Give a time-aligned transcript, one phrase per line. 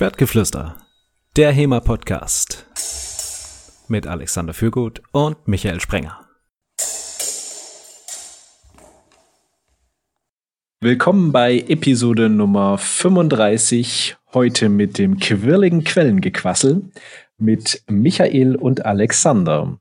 [0.00, 0.78] Schwertgeflüster,
[1.36, 2.64] der HEMA-Podcast
[3.88, 6.26] mit Alexander Fürgut und Michael Sprenger.
[10.80, 16.90] Willkommen bei Episode Nummer 35, heute mit dem quirligen Quellengequassel
[17.36, 19.78] mit Michael und Alexander.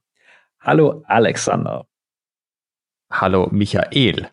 [0.59, 1.87] Hallo Alexander.
[3.09, 4.29] Hallo Michael.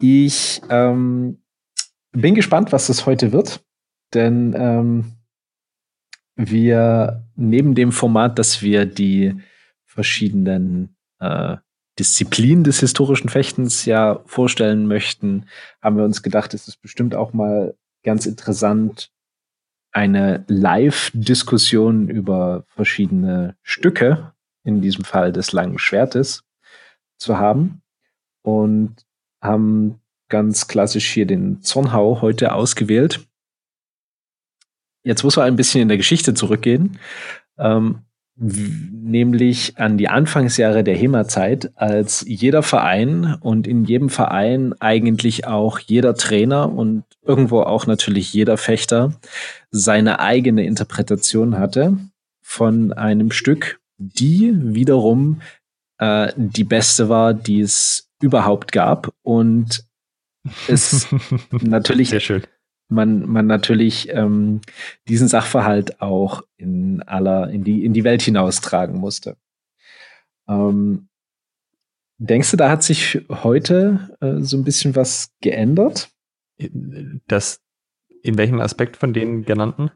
[0.00, 1.42] Ich ähm,
[2.12, 3.62] bin gespannt, was das heute wird.
[4.14, 5.12] Denn ähm,
[6.36, 9.34] wir neben dem Format, dass wir die
[9.84, 11.56] verschiedenen äh,
[11.98, 15.46] Disziplinen des historischen Fechtens ja vorstellen möchten,
[15.80, 19.12] haben wir uns gedacht, es ist bestimmt auch mal ganz interessant,
[19.92, 24.32] eine Live-Diskussion über verschiedene Stücke,
[24.64, 26.42] in diesem Fall des langen Schwertes,
[27.16, 27.82] zu haben.
[28.42, 29.06] Und
[29.40, 33.26] haben ganz klassisch hier den Zornhau heute ausgewählt.
[35.04, 36.98] Jetzt muss man ein bisschen in der Geschichte zurückgehen,
[37.58, 38.00] ähm,
[38.36, 45.78] nämlich an die Anfangsjahre der HEMA-Zeit, als jeder Verein und in jedem Verein eigentlich auch
[45.78, 49.12] jeder Trainer und irgendwo auch natürlich jeder Fechter
[49.70, 51.96] seine eigene Interpretation hatte
[52.42, 55.40] von einem Stück, die wiederum
[55.98, 59.12] äh, die beste war, die es überhaupt gab.
[59.22, 59.84] Und
[60.66, 61.06] es
[61.50, 62.42] natürlich Sehr schön
[62.94, 64.60] man, man natürlich ähm,
[65.08, 69.36] diesen Sachverhalt auch in aller, in die, in die Welt hinaustragen musste.
[70.48, 71.08] Ähm,
[72.18, 76.10] denkst du, da hat sich heute äh, so ein bisschen was geändert?
[77.26, 77.60] Das,
[78.22, 79.90] in welchem Aspekt von den genannten?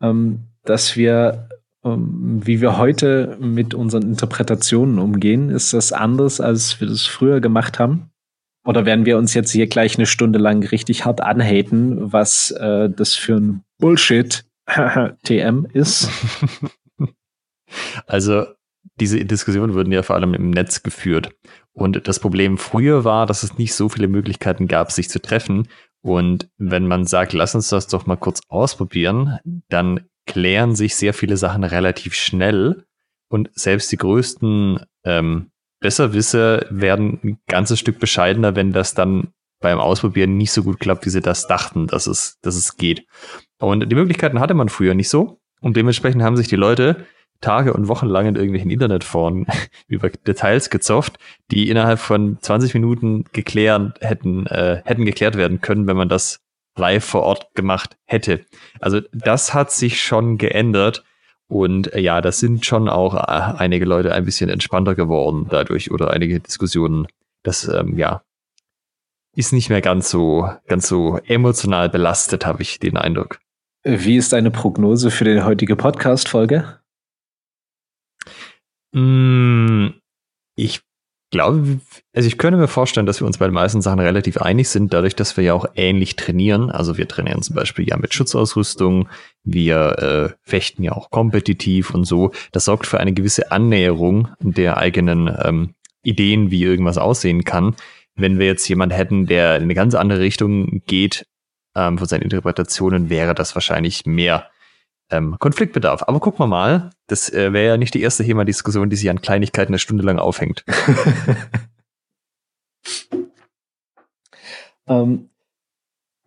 [0.00, 1.48] Ähm, dass wir,
[1.84, 7.40] ähm, wie wir heute mit unseren Interpretationen umgehen, ist das anders, als wir das früher
[7.40, 8.10] gemacht haben?
[8.66, 12.90] Oder werden wir uns jetzt hier gleich eine Stunde lang richtig hart anhaten, was äh,
[12.90, 14.44] das für ein Bullshit
[15.24, 16.10] TM ist?
[18.06, 18.46] Also
[19.00, 21.34] diese Diskussionen wurden ja vor allem im Netz geführt.
[21.72, 25.68] Und das Problem früher war, dass es nicht so viele Möglichkeiten gab, sich zu treffen.
[26.00, 31.12] Und wenn man sagt, lass uns das doch mal kurz ausprobieren, dann klären sich sehr
[31.12, 32.86] viele Sachen relativ schnell.
[33.28, 35.50] Und selbst die größten ähm,
[35.86, 39.28] Besserwisser werden ein ganzes Stück bescheidener, wenn das dann
[39.60, 43.06] beim Ausprobieren nicht so gut klappt, wie sie das dachten, dass es, dass es geht.
[43.60, 45.38] Und die Möglichkeiten hatte man früher nicht so.
[45.60, 47.06] Und dementsprechend haben sich die Leute
[47.40, 49.46] Tage und Wochen lang in irgendwelchen Internetforen
[49.86, 51.20] über Details gezofft,
[51.52, 56.40] die innerhalb von 20 Minuten geklärt hätten, äh, hätten geklärt werden können, wenn man das
[56.76, 58.44] live vor Ort gemacht hätte.
[58.80, 61.04] Also das hat sich schon geändert.
[61.48, 65.90] Und äh, ja, das sind schon auch äh, einige Leute ein bisschen entspannter geworden dadurch
[65.90, 67.06] oder einige Diskussionen.
[67.42, 68.22] Das, ähm, ja,
[69.36, 73.38] ist nicht mehr ganz so, ganz so emotional belastet, habe ich den Eindruck.
[73.84, 76.80] Wie ist deine Prognose für die heutige Podcast-Folge?
[78.92, 79.88] Mm,
[80.56, 80.80] ich
[81.36, 81.80] glaube,
[82.14, 84.94] also ich könnte mir vorstellen, dass wir uns bei den meisten Sachen relativ einig sind,
[84.94, 86.70] dadurch, dass wir ja auch ähnlich trainieren.
[86.70, 89.08] Also wir trainieren zum Beispiel ja mit Schutzausrüstung,
[89.44, 92.32] wir äh, fechten ja auch kompetitiv und so.
[92.52, 97.76] Das sorgt für eine gewisse Annäherung der eigenen ähm, Ideen, wie irgendwas aussehen kann.
[98.14, 101.26] Wenn wir jetzt jemanden hätten, der in eine ganz andere Richtung geht
[101.74, 104.48] ähm, von seinen Interpretationen, wäre das wahrscheinlich mehr
[105.10, 106.04] ähm, Konfliktbedarf.
[106.06, 109.20] Aber gucken wir mal, das äh, wäre ja nicht die erste HEMA-Diskussion, die sich an
[109.20, 110.64] Kleinigkeiten eine Stunde lang aufhängt.
[114.86, 115.30] ähm,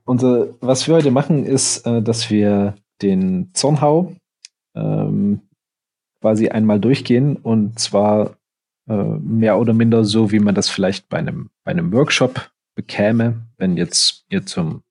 [0.05, 4.15] unser, was wir heute machen, ist, äh, dass wir den Zornhau
[4.75, 5.41] ähm,
[6.21, 8.35] quasi einmal durchgehen und zwar
[8.87, 13.45] äh, mehr oder minder so, wie man das vielleicht bei einem, bei einem Workshop bekäme,
[13.57, 14.83] wenn jetzt ihr zum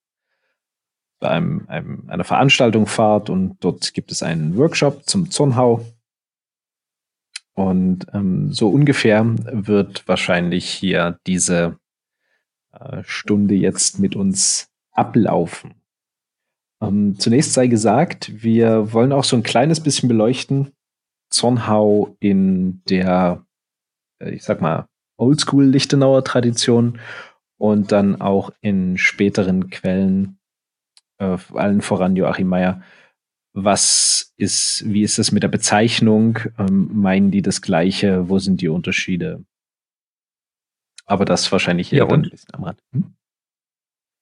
[1.21, 5.85] bei einem, einem, einer Veranstaltung fahrt und dort gibt es einen Workshop zum Zornhau.
[7.55, 11.77] Und ähm, so ungefähr wird wahrscheinlich hier diese
[12.73, 15.75] äh, Stunde jetzt mit uns ablaufen.
[16.81, 20.73] Ähm, zunächst sei gesagt, wir wollen auch so ein kleines bisschen beleuchten,
[21.31, 23.45] Zornhau in der,
[24.21, 24.87] äh, ich sag mal,
[25.17, 27.01] Oldschool-Lichtenauer Tradition
[27.59, 30.38] und dann auch in späteren Quellen
[31.19, 32.83] äh, allen voran Joachim Meyer.
[33.53, 36.39] Was ist, wie ist es mit der Bezeichnung?
[36.59, 38.29] Ähm, meinen die das Gleiche?
[38.29, 39.45] Wo sind die Unterschiede?
[41.07, 42.83] Aber das wahrscheinlich ja, und, ein bisschen am Rand.
[42.93, 43.15] Hm?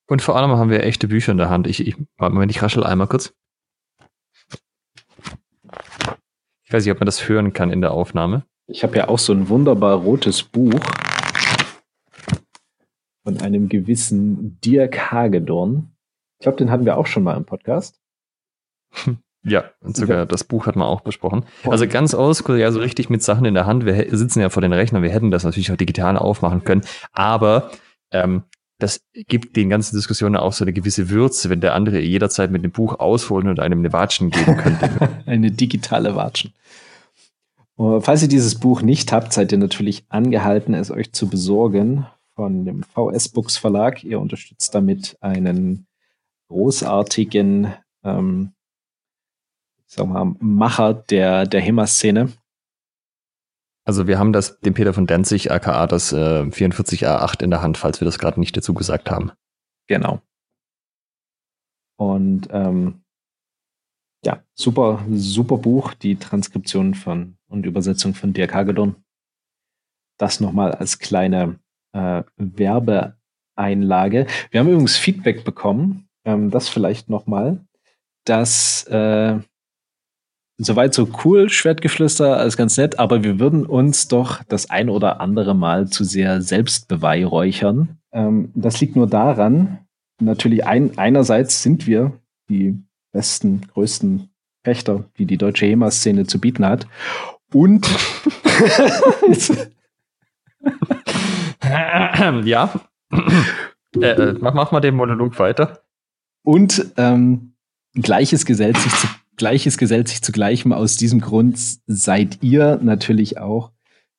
[0.09, 1.67] Und vor allem haben wir echte Bücher in der Hand.
[1.67, 3.35] Ich, ich, Moment, ich raschel einmal kurz.
[6.65, 8.45] Ich weiß nicht, ob man das hören kann in der Aufnahme.
[8.69, 10.81] Ich habe ja auch so ein wunderbar rotes Buch
[13.25, 15.96] von einem gewissen Dirk Hagedorn.
[16.39, 18.01] Ich glaube, den hatten wir auch schon mal im Podcast.
[19.43, 20.25] Ja, und sogar ja.
[20.25, 21.45] das Buch hat man auch besprochen.
[21.65, 23.87] Also ganz oldschool, ja, so richtig mit Sachen in der Hand.
[23.87, 27.71] Wir sitzen ja vor den Rechnern, wir hätten das natürlich auch digital aufmachen können, aber
[28.11, 28.43] ähm,
[28.79, 32.65] das gibt den ganzen Diskussionen auch so eine gewisse Würze, wenn der andere jederzeit mit
[32.65, 34.91] dem Buch ausholen und einem eine Watschen geben könnte.
[35.27, 36.53] eine digitale Watschen.
[37.77, 42.65] Falls ihr dieses Buch nicht habt, seid ihr natürlich angehalten, es euch zu besorgen von
[42.65, 44.03] dem VS Books Verlag.
[44.03, 45.87] Ihr unterstützt damit einen
[46.49, 48.53] großartigen ähm,
[49.87, 52.33] sag mal, Macher der, der HEMA-Szene.
[53.85, 57.79] Also wir haben das, den Peter von Danzig, aka das äh, 44A8 in der Hand,
[57.79, 59.31] falls wir das gerade nicht dazu gesagt haben.
[59.87, 60.21] Genau.
[61.97, 63.05] Und ähm,
[64.25, 68.97] ja, super, super Buch, die Transkription von und Übersetzung von Dirk Hagedorn.
[70.19, 71.61] Das nochmal als kleine
[71.93, 74.27] äh, Werbeeinlage.
[74.51, 77.65] Wir haben übrigens Feedback bekommen, ähm, das vielleicht nochmal,
[78.25, 79.39] dass äh,
[80.59, 85.21] Soweit so cool, Schwertgeflüster, alles ganz nett, aber wir würden uns doch das ein oder
[85.21, 87.99] andere Mal zu sehr selbst beweihräuchern.
[88.11, 89.81] Ähm, das liegt nur daran,
[90.19, 92.19] natürlich ein, einerseits sind wir
[92.49, 92.83] die
[93.13, 94.31] besten, größten
[94.65, 96.87] Fechter, die die deutsche HEMA-Szene zu bieten hat.
[97.53, 97.87] Und
[102.45, 102.73] ja,
[103.95, 105.83] äh, äh, mach, mach mal den Monolog weiter.
[106.47, 107.55] Und ähm,
[107.95, 110.73] Gleiches gesellt sich zu Gleiches gesellt sich zu Gleichem.
[110.73, 113.73] Aus diesem Grund seid ihr natürlich auch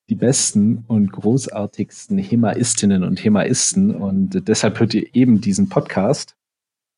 [0.09, 3.95] die besten und großartigsten Hemaistinnen und Hemaisten.
[3.95, 6.35] Und deshalb hört ihr eben diesen Podcast.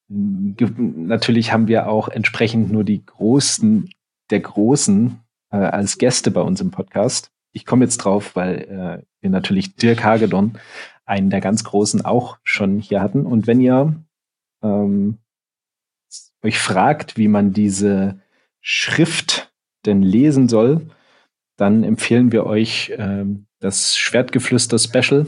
[0.09, 3.89] Natürlich haben wir auch entsprechend nur die Großen
[4.31, 5.19] der Großen
[5.51, 7.31] äh, als Gäste bei uns im Podcast.
[7.51, 10.57] Ich komme jetzt drauf, weil äh, wir natürlich Dirk Hagedorn,
[11.05, 13.25] einen der ganz Großen, auch schon hier hatten.
[13.25, 13.95] Und wenn ihr
[14.61, 15.19] ähm,
[16.43, 18.21] euch fragt, wie man diese
[18.61, 19.53] Schrift
[19.85, 20.89] denn lesen soll,
[21.57, 25.27] dann empfehlen wir euch ähm, das Schwertgeflüster Special,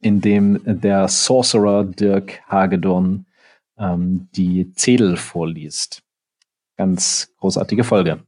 [0.00, 3.26] in dem der Sorcerer Dirk Hagedorn
[3.78, 6.02] ähm, die Zedel vorliest.
[6.76, 8.24] Ganz großartige Folge.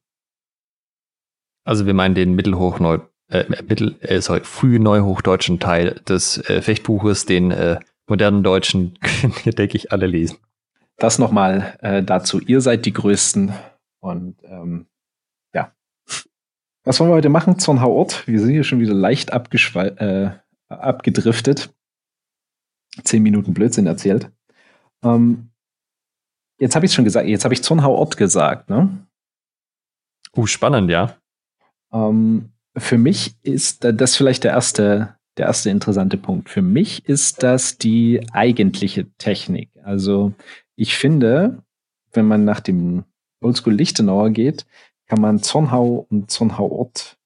[1.64, 2.98] Also wir meinen den Mittelhochneu
[3.28, 9.52] äh, Mittel, äh, sorry, frühneuhochdeutschen Teil des äh, Fechtbuches, den äh, modernen Deutschen können hier,
[9.52, 10.38] denke ich, alle lesen
[10.96, 12.40] das nochmal äh, dazu.
[12.40, 13.52] Ihr seid die Größten.
[14.00, 14.86] Und ähm,
[15.52, 15.72] ja.
[16.84, 17.58] Was wollen wir heute machen?
[17.58, 18.26] Zornhau Ort.
[18.26, 20.30] Wir sind hier schon wieder leicht äh,
[20.68, 21.72] abgedriftet.
[23.02, 24.30] Zehn Minuten Blödsinn erzählt.
[25.02, 25.50] Ähm,
[26.58, 29.06] jetzt habe ich schon gesagt, jetzt habe ich Zornhau Ort gesagt, ne?
[30.36, 31.16] Uh, spannend, ja.
[31.92, 36.48] Ähm, für mich ist das vielleicht der erste, der erste interessante Punkt.
[36.48, 39.70] Für mich ist das die eigentliche Technik.
[39.82, 40.32] Also
[40.76, 41.62] ich finde,
[42.12, 43.04] wenn man nach dem
[43.40, 44.66] Oldschool Lichtenauer geht,
[45.06, 47.18] kann man Zornhau und Zornhau Ort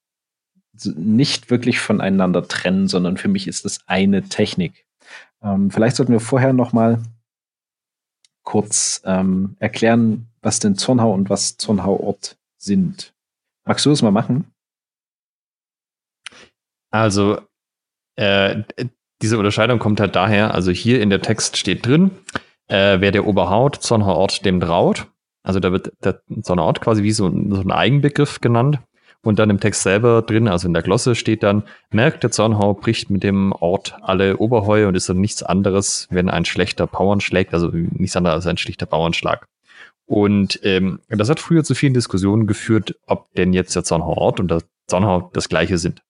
[0.83, 4.85] nicht wirklich voneinander trennen, sondern für mich ist das eine Technik.
[5.41, 7.01] Ähm, vielleicht sollten wir vorher noch mal
[8.43, 13.13] kurz ähm, erklären, was denn Zornhau und was Zornhau Ort sind.
[13.65, 14.51] Magst du es mal machen?
[16.91, 17.41] Also
[18.19, 18.63] äh,
[19.21, 22.11] diese Unterscheidung kommt halt daher, also hier in der Text steht drin,
[22.67, 25.07] äh, wer der Oberhaut Zornhaut dem traut.
[25.43, 28.79] Also da wird der Zornhaut quasi wie so, so ein Eigenbegriff genannt.
[29.21, 32.73] Und dann im Text selber drin, also in der Glosse steht dann, merkt der Zornhau
[32.73, 37.19] bricht mit dem Ort alle Oberheue und ist dann nichts anderes, wenn ein schlechter Bauern
[37.19, 39.45] schlägt, also nichts anderes als ein schlichter Bauernschlag.
[40.05, 44.51] Und ähm, das hat früher zu vielen Diskussionen geführt, ob denn jetzt der Zornhau-Ort und
[44.51, 46.01] der Zornhau das gleiche sind.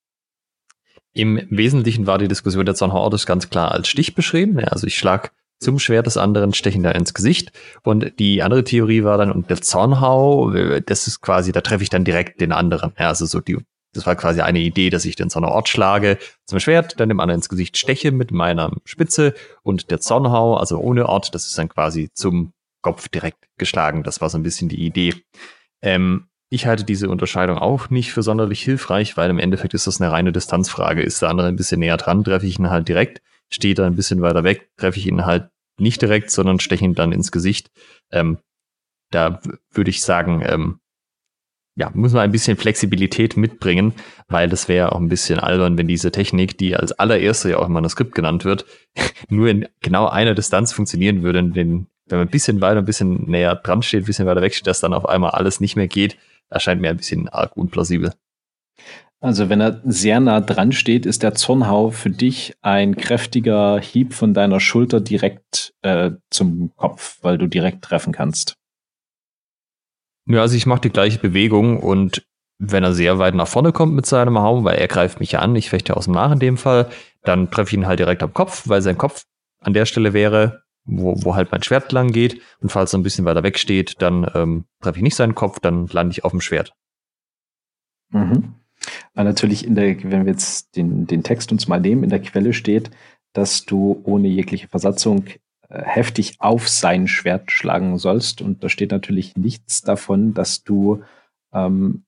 [1.13, 4.59] Im Wesentlichen war die Diskussion der Zornhau-Ort ganz klar als Stich beschrieben.
[4.59, 7.51] Ja, also ich schlag zum Schwert des anderen, stechen da ins Gesicht.
[7.83, 11.89] Und die andere Theorie war dann, und der Zornhau, das ist quasi, da treffe ich
[11.89, 12.93] dann direkt den anderen.
[12.97, 13.57] Ja, also so die,
[13.93, 17.39] das war quasi eine Idee, dass ich den Zornort schlage zum Schwert, dann dem anderen
[17.39, 21.69] ins Gesicht steche mit meiner Spitze und der Zornhau, also ohne Ort, das ist dann
[21.69, 24.03] quasi zum Kopf direkt geschlagen.
[24.03, 25.15] Das war so ein bisschen die Idee.
[25.81, 30.01] Ähm, ich halte diese Unterscheidung auch nicht für sonderlich hilfreich, weil im Endeffekt ist das
[30.01, 31.01] eine reine Distanzfrage.
[31.01, 33.95] Ist der andere ein bisschen näher dran, treffe ich ihn halt direkt steht er ein
[33.95, 37.71] bisschen weiter weg, treffe ich ihn halt nicht direkt, sondern steche ihn dann ins Gesicht.
[38.11, 38.37] Ähm,
[39.11, 39.41] da
[39.71, 40.79] würde ich sagen, ähm,
[41.75, 43.93] ja, muss man ein bisschen Flexibilität mitbringen,
[44.27, 47.67] weil das wäre auch ein bisschen albern, wenn diese Technik, die als allererste ja auch
[47.67, 48.65] im Manuskript genannt wird,
[49.29, 51.41] nur in genau einer Distanz funktionieren würde.
[51.43, 54.53] Denn wenn man ein bisschen weiter, ein bisschen näher dran steht, ein bisschen weiter weg
[54.53, 56.17] steht, dass dann auf einmal alles nicht mehr geht,
[56.49, 58.13] erscheint mir ein bisschen arg unplausibel.
[59.21, 64.13] Also wenn er sehr nah dran steht, ist der Zornhau für dich ein kräftiger Hieb
[64.13, 68.55] von deiner Schulter direkt äh, zum Kopf, weil du direkt treffen kannst.
[70.25, 72.23] Ja, also ich mache die gleiche Bewegung und
[72.59, 75.39] wenn er sehr weit nach vorne kommt mit seinem Hau, weil er greift mich ja
[75.39, 76.89] an, ich fechte aus dem Nach in dem Fall,
[77.23, 79.23] dann treffe ich ihn halt direkt am Kopf, weil sein Kopf
[79.59, 82.41] an der Stelle wäre, wo, wo halt mein Schwert lang geht.
[82.61, 85.59] Und falls er ein bisschen weiter weg steht, dann ähm, treffe ich nicht seinen Kopf,
[85.59, 86.73] dann lande ich auf dem Schwert.
[88.11, 88.55] Mhm.
[89.13, 92.21] Aber natürlich in der, wenn wir jetzt den, den Text uns mal nehmen, in der
[92.21, 92.91] Quelle steht,
[93.33, 95.25] dass du ohne jegliche Versatzung
[95.69, 98.41] äh, heftig auf sein Schwert schlagen sollst.
[98.41, 101.03] Und da steht natürlich nichts davon, dass du
[101.53, 102.05] ähm,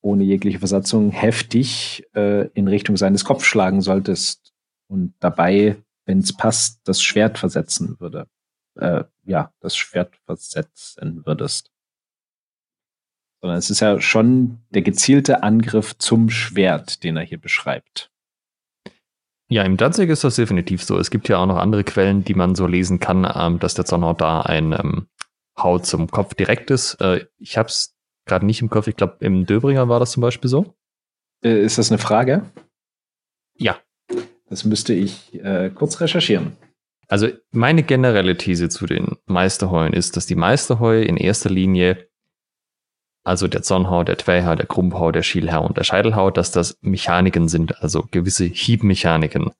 [0.00, 4.52] ohne jegliche Versatzung heftig äh, in Richtung seines Kopf schlagen solltest
[4.88, 8.28] und dabei, wenn es passt, das Schwert versetzen würde.
[8.76, 11.70] Äh, ja, das Schwert versetzen würdest.
[13.40, 18.10] Sondern es ist ja schon der gezielte Angriff zum Schwert, den er hier beschreibt.
[19.48, 20.98] Ja, im Danzig ist das definitiv so.
[20.98, 23.84] Es gibt ja auch noch andere Quellen, die man so lesen kann, ähm, dass der
[23.84, 25.08] Zornhaut da ein ähm,
[25.58, 26.94] Haut zum Kopf direkt ist.
[27.00, 28.88] Äh, ich habe es gerade nicht im Kopf.
[28.88, 30.74] Ich glaube, im Döbringer war das zum Beispiel so.
[31.44, 32.50] Äh, ist das eine Frage?
[33.54, 33.78] Ja.
[34.48, 36.56] Das müsste ich äh, kurz recherchieren.
[37.08, 42.08] Also meine generelle These zu den Meisterheuen ist, dass die Meisterheu in erster Linie,
[43.24, 47.48] also der Zornhau, der Tweyhau, der Krummhau, der Schielhau und der Scheitelhau, dass das Mechaniken
[47.48, 49.52] sind, also gewisse Hiebmechaniken.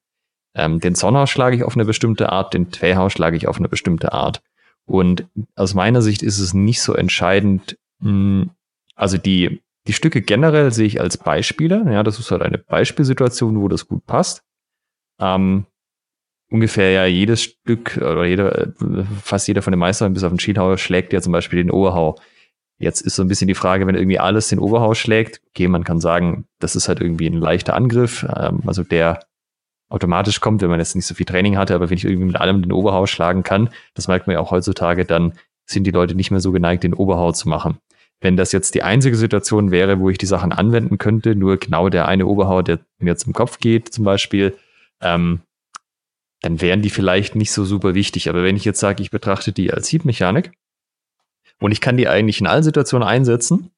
[0.54, 3.68] Ähm, den Zornhau schlage ich auf eine bestimmte Art, den Tweyhau schlage ich auf eine
[3.68, 4.42] bestimmte Art.
[4.84, 5.26] Und
[5.56, 8.50] aus meiner Sicht ist es nicht so entscheidend, hm,
[8.94, 11.84] also die, die Stücke generell sehe ich als Beispiele.
[11.92, 14.42] Ja, das ist halt eine Beispielsituation, wo das gut passt.
[15.20, 15.66] Ähm,
[16.50, 18.72] ungefähr ja jedes Stück oder jeder,
[19.22, 22.16] fast jeder von den Meistern bis auf den Schienhauer schlägt ja zum Beispiel den Oberhau.
[22.78, 25.82] Jetzt ist so ein bisschen die Frage, wenn irgendwie alles den Oberhau schlägt, okay, man
[25.82, 29.20] kann sagen, das ist halt irgendwie ein leichter Angriff, ähm, also der
[29.88, 32.36] automatisch kommt, wenn man jetzt nicht so viel Training hatte, aber wenn ich irgendwie mit
[32.36, 35.32] allem den Oberhau schlagen kann, das merkt man ja auch heutzutage, dann
[35.64, 37.78] sind die Leute nicht mehr so geneigt, den Oberhau zu machen.
[38.20, 41.88] Wenn das jetzt die einzige Situation wäre, wo ich die Sachen anwenden könnte, nur genau
[41.88, 44.56] der eine Oberhau, der mir zum Kopf geht, zum Beispiel,
[45.00, 45.40] ähm,
[46.42, 48.28] dann wären die vielleicht nicht so super wichtig.
[48.28, 50.52] Aber wenn ich jetzt sage, ich betrachte die als Hiebmechanik
[51.60, 53.70] und ich kann die eigentlich in allen Situationen einsetzen,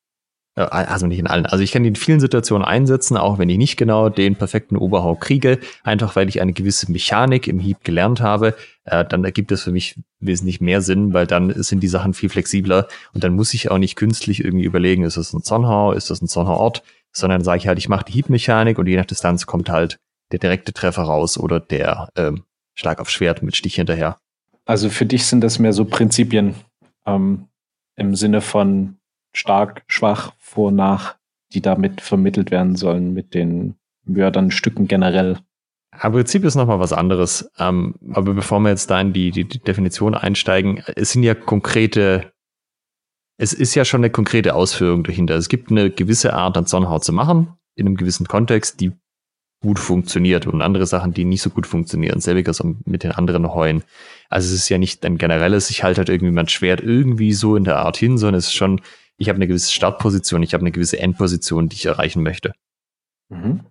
[0.56, 3.48] äh, also nicht in allen, also ich kann die in vielen Situationen einsetzen, auch wenn
[3.48, 7.84] ich nicht genau den perfekten Oberhau kriege, einfach weil ich eine gewisse Mechanik im Hieb
[7.84, 11.88] gelernt habe, äh, dann ergibt es für mich wesentlich mehr Sinn, weil dann sind die
[11.88, 15.42] Sachen viel flexibler und dann muss ich auch nicht künstlich irgendwie überlegen, ist das ein
[15.42, 16.82] Zornhau, ist das ein Zornhauort,
[17.12, 20.00] sondern sage ich halt, ich mache die Hiebmechanik und je nach Distanz kommt halt
[20.32, 22.44] der direkte Treffer raus oder der ähm,
[22.74, 24.18] Schlag auf Schwert mit Stich hinterher.
[24.64, 26.54] Also für dich sind das mehr so Prinzipien
[27.06, 27.48] ähm,
[27.96, 28.98] im Sinne von
[29.32, 31.16] stark, schwach, vor, nach,
[31.52, 35.38] die damit vermittelt werden sollen mit den Mördern-Stücken generell.
[35.90, 37.50] Aber Prinzip ist nochmal was anderes.
[37.58, 41.34] Ähm, aber bevor wir jetzt da in die, die, die Definition einsteigen, es sind ja
[41.34, 42.32] konkrete,
[43.38, 45.34] es ist ja schon eine konkrete Ausführung dahinter.
[45.36, 48.92] Es gibt eine gewisse Art an Sonnenhaut zu machen, in einem gewissen Kontext, die
[49.60, 52.20] gut funktioniert und andere Sachen, die nicht so gut funktionieren.
[52.20, 53.82] Selbiges mit den anderen Heuen.
[54.28, 57.56] Also es ist ja nicht ein generelles, ich halte halt irgendwie mein Schwert irgendwie so
[57.56, 58.80] in der Art hin, sondern es ist schon
[59.18, 62.52] ich habe eine gewisse Startposition, ich habe eine gewisse Endposition, die ich erreichen möchte.
[63.28, 63.66] Mhm.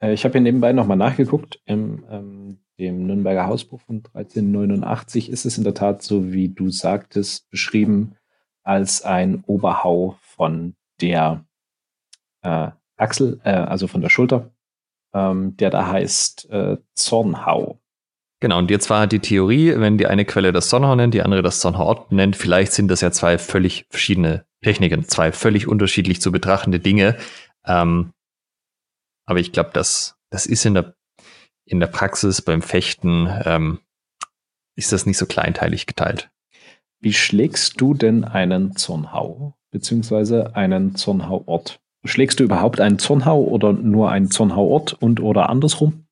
[0.00, 1.60] Äh, ich habe hier nebenbei nochmal nachgeguckt.
[1.66, 6.70] Im ähm, dem Nürnberger Hausbuch von 1389 ist es in der Tat, so wie du
[6.70, 8.16] sagtest, beschrieben
[8.62, 11.44] als ein Oberhau von der
[12.40, 14.50] äh, Achsel, äh, also von der Schulter,
[15.14, 17.80] ähm, der da heißt äh, Zornhau.
[18.40, 21.42] Genau, und jetzt war die Theorie, wenn die eine Quelle das Sonnenhorn nennt, die andere
[21.42, 26.32] das Sonnenhorn nennt, vielleicht sind das ja zwei völlig verschiedene Techniken, zwei völlig unterschiedlich zu
[26.32, 27.18] betrachtende Dinge.
[27.66, 28.12] Ähm,
[29.26, 30.94] aber ich glaube, das, das ist in der,
[31.66, 33.80] in der Praxis beim Fechten, ähm,
[34.74, 36.30] ist das nicht so kleinteilig geteilt.
[37.00, 41.80] Wie schlägst du denn einen Zornhau, beziehungsweise einen Zornhauort?
[42.04, 46.06] Schlägst du überhaupt einen Zornhau oder nur einen Zornhauort und oder andersrum?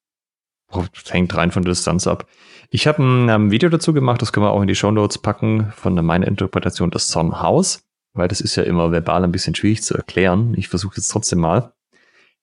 [0.71, 2.27] Das hängt rein von der Distanz ab.
[2.71, 5.17] Ich habe ein ähm, Video dazu gemacht, das können wir auch in die Show Notes
[5.17, 9.83] packen, von meiner Interpretation des Sonnenhaus, weil das ist ja immer verbal ein bisschen schwierig
[9.83, 10.53] zu erklären.
[10.59, 11.73] Ich versuche jetzt trotzdem mal.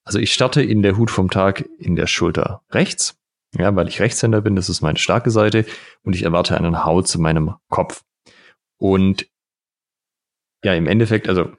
[0.04, 3.18] Also ich starte in der Hut vom Tag in der Schulter rechts,
[3.56, 5.66] ja, weil ich Rechtshänder bin, das ist meine starke Seite
[6.04, 8.04] und ich erwarte einen Hau zu meinem Kopf.
[8.78, 9.28] Und
[10.64, 11.52] ja, im Endeffekt, also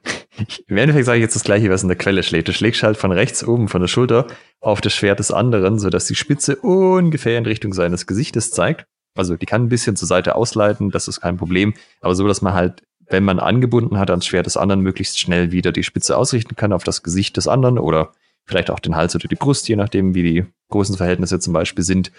[0.67, 2.47] im Endeffekt sage ich jetzt das gleiche, was in der Quelle schlägt.
[2.47, 4.27] Du schlägst halt von rechts oben von der Schulter
[4.59, 8.85] auf das Schwert des anderen, sodass die Spitze ungefähr in Richtung seines Gesichtes zeigt.
[9.15, 12.41] Also die kann ein bisschen zur Seite ausleiten, das ist kein Problem, aber so, dass
[12.41, 16.17] man halt, wenn man angebunden hat ans Schwert des anderen, möglichst schnell wieder die Spitze
[16.17, 18.11] ausrichten kann auf das Gesicht des anderen oder
[18.47, 21.83] vielleicht auch den Hals oder die Brust, je nachdem, wie die großen Verhältnisse zum Beispiel
[21.83, 22.11] sind.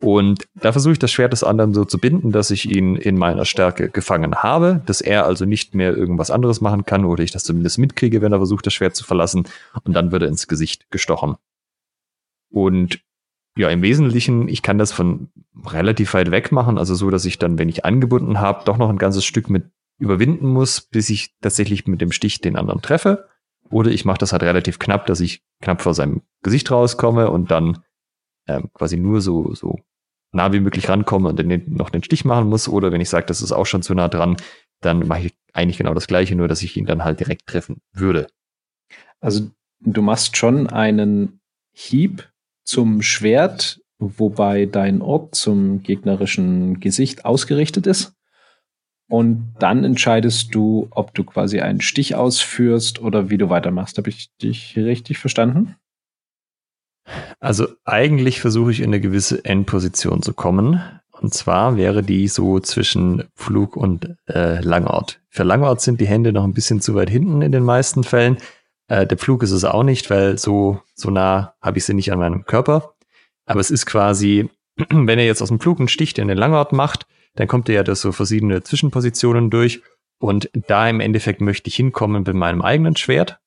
[0.00, 3.18] Und da versuche ich das Schwert des anderen so zu binden, dass ich ihn in
[3.18, 7.30] meiner Stärke gefangen habe, dass er also nicht mehr irgendwas anderes machen kann oder ich
[7.30, 9.44] das zumindest mitkriege, wenn er versucht, das Schwert zu verlassen.
[9.84, 11.36] Und dann wird er ins Gesicht gestochen.
[12.50, 13.00] Und
[13.56, 15.28] ja, im Wesentlichen, ich kann das von
[15.66, 18.88] relativ weit weg machen, also so, dass ich dann, wenn ich angebunden habe, doch noch
[18.88, 19.64] ein ganzes Stück mit
[19.98, 23.28] überwinden muss, bis ich tatsächlich mit dem Stich den anderen treffe.
[23.70, 27.50] Oder ich mache das halt relativ knapp, dass ich knapp vor seinem Gesicht rauskomme und
[27.50, 27.82] dann
[28.46, 29.78] ähm, quasi nur so, so
[30.32, 32.68] nah wie möglich rankomme und dann noch den Stich machen muss.
[32.68, 34.36] Oder wenn ich sage, das ist auch schon zu nah dran,
[34.80, 37.80] dann mache ich eigentlich genau das Gleiche, nur dass ich ihn dann halt direkt treffen
[37.92, 38.28] würde.
[39.20, 39.50] Also
[39.80, 41.40] du machst schon einen
[41.72, 42.30] Hieb
[42.64, 48.14] zum Schwert, wobei dein Ort zum gegnerischen Gesicht ausgerichtet ist.
[49.10, 53.98] Und dann entscheidest du, ob du quasi einen Stich ausführst oder wie du weitermachst.
[53.98, 55.74] Habe ich dich richtig verstanden?
[57.40, 60.80] Also eigentlich versuche ich in eine gewisse Endposition zu kommen.
[61.10, 65.20] Und zwar wäre die so zwischen Flug und äh, Langort.
[65.28, 68.36] Für Langort sind die Hände noch ein bisschen zu weit hinten in den meisten Fällen.
[68.86, 72.12] Äh, der Flug ist es auch nicht, weil so, so nah habe ich sie nicht
[72.12, 72.94] an meinem Körper.
[73.44, 74.48] Aber es ist quasi,
[74.88, 77.06] wenn er jetzt aus dem Flug einen Stich in den Langort macht,
[77.36, 79.82] dann kommt er ja durch so verschiedene Zwischenpositionen durch.
[80.20, 83.40] Und da im Endeffekt möchte ich hinkommen mit meinem eigenen Schwert,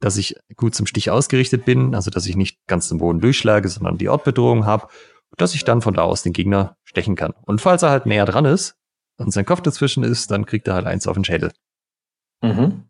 [0.00, 3.68] dass ich gut zum Stich ausgerichtet bin, also dass ich nicht ganz den Boden durchschlage,
[3.68, 4.88] sondern die Ortbedrohung habe,
[5.36, 7.34] dass ich dann von da aus den Gegner stechen kann.
[7.42, 8.78] Und falls er halt näher dran ist
[9.18, 11.52] und sein Kopf dazwischen ist, dann kriegt er halt eins auf den Schädel.
[12.42, 12.84] Mhm.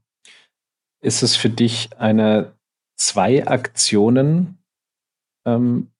[1.01, 2.57] Ist es für dich eine
[2.97, 4.59] zwei Aktionen
[5.45, 5.91] ähm,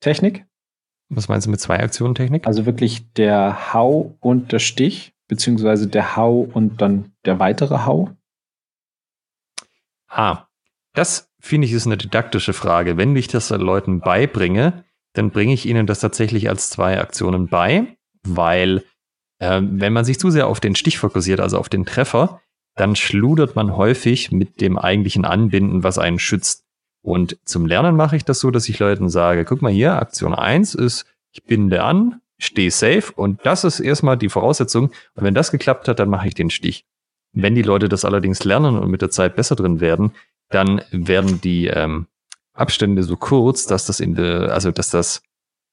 [0.00, 0.46] Technik?
[1.10, 2.46] Was meinst du mit zwei Aktionen Technik?
[2.46, 8.10] Also wirklich der Hau und der Stich, beziehungsweise der Hau und dann der weitere Hau?
[10.08, 10.46] Ah,
[10.94, 12.96] das finde ich ist eine didaktische Frage.
[12.96, 17.96] Wenn ich das Leuten beibringe, dann bringe ich ihnen das tatsächlich als zwei Aktionen bei,
[18.22, 18.84] weil
[19.38, 22.40] äh, wenn man sich zu sehr auf den Stich fokussiert, also auf den Treffer,
[22.76, 26.64] dann schludert man häufig mit dem eigentlichen Anbinden, was einen schützt.
[27.02, 30.34] Und zum Lernen mache ich das so, dass ich Leuten sage, guck mal hier, Aktion
[30.34, 34.90] 1 ist, ich binde an, stehe safe und das ist erstmal die Voraussetzung.
[35.14, 36.84] Und wenn das geklappt hat, dann mache ich den Stich.
[37.32, 40.12] Wenn die Leute das allerdings lernen und mit der Zeit besser drin werden,
[40.48, 42.06] dann werden die ähm,
[42.52, 45.22] Abstände so kurz, dass das in der, also dass das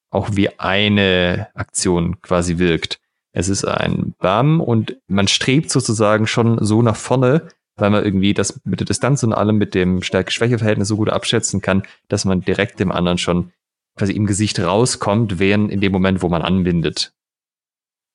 [0.09, 2.99] auch wie eine Aktion quasi wirkt.
[3.33, 8.33] Es ist ein Bam und man strebt sozusagen schon so nach vorne, weil man irgendwie
[8.33, 12.41] das mit der Distanz und allem mit dem Stärke-Schwäche-Verhältnis so gut abschätzen kann, dass man
[12.41, 13.51] direkt dem anderen schon
[13.95, 17.13] quasi im Gesicht rauskommt, während in dem Moment, wo man anbindet.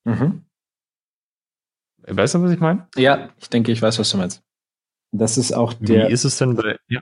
[0.05, 0.45] Mhm.
[2.07, 2.89] Weißt du, was ich meine?
[2.97, 4.43] Ja, ich denke, ich weiß, was du meinst.
[5.13, 6.09] Das ist auch der.
[6.09, 6.77] Wie ist es denn bei.
[6.89, 7.01] Ja.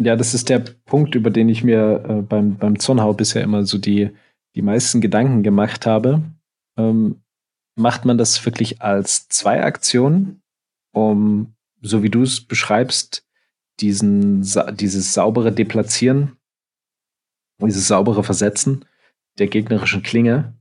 [0.00, 3.64] Ja, das ist der Punkt, über den ich mir äh, beim, beim Zornhau bisher immer
[3.64, 4.10] so die,
[4.54, 6.22] die meisten Gedanken gemacht habe.
[6.76, 7.20] Ähm,
[7.74, 10.40] macht man das wirklich als zwei Aktionen,
[10.92, 13.26] um so wie du es beschreibst,
[13.80, 16.36] diesen, dieses saubere Deplatzieren,
[17.60, 18.84] dieses saubere Versetzen
[19.38, 20.58] der gegnerischen Klinge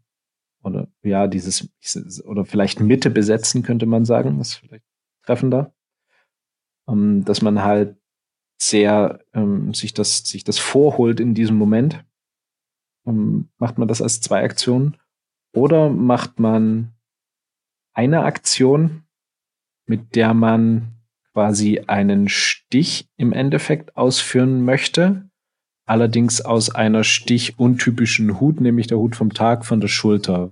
[0.64, 1.70] oder ja, dieses,
[2.26, 4.86] oder vielleicht Mitte besetzen, könnte man sagen, ist vielleicht
[5.24, 5.74] treffender,
[6.88, 7.98] ähm, dass man halt
[8.60, 12.04] sehr ähm, sich das, sich das vorholt in diesem Moment.
[13.06, 14.98] Ähm, macht man das als zwei Aktionen?
[15.54, 16.94] Oder macht man
[17.94, 19.04] eine Aktion,
[19.86, 20.97] mit der man
[21.38, 25.30] quasi einen Stich im Endeffekt ausführen möchte,
[25.86, 30.50] allerdings aus einer stichuntypischen Hut, nämlich der Hut vom Tag von der Schulter,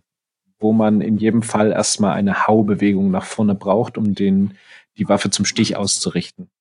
[0.60, 4.60] wo man in jedem Fall erstmal eine Haubewegung nach vorne braucht, um den,
[5.00, 6.52] die Waffe zum Stich auszurichten.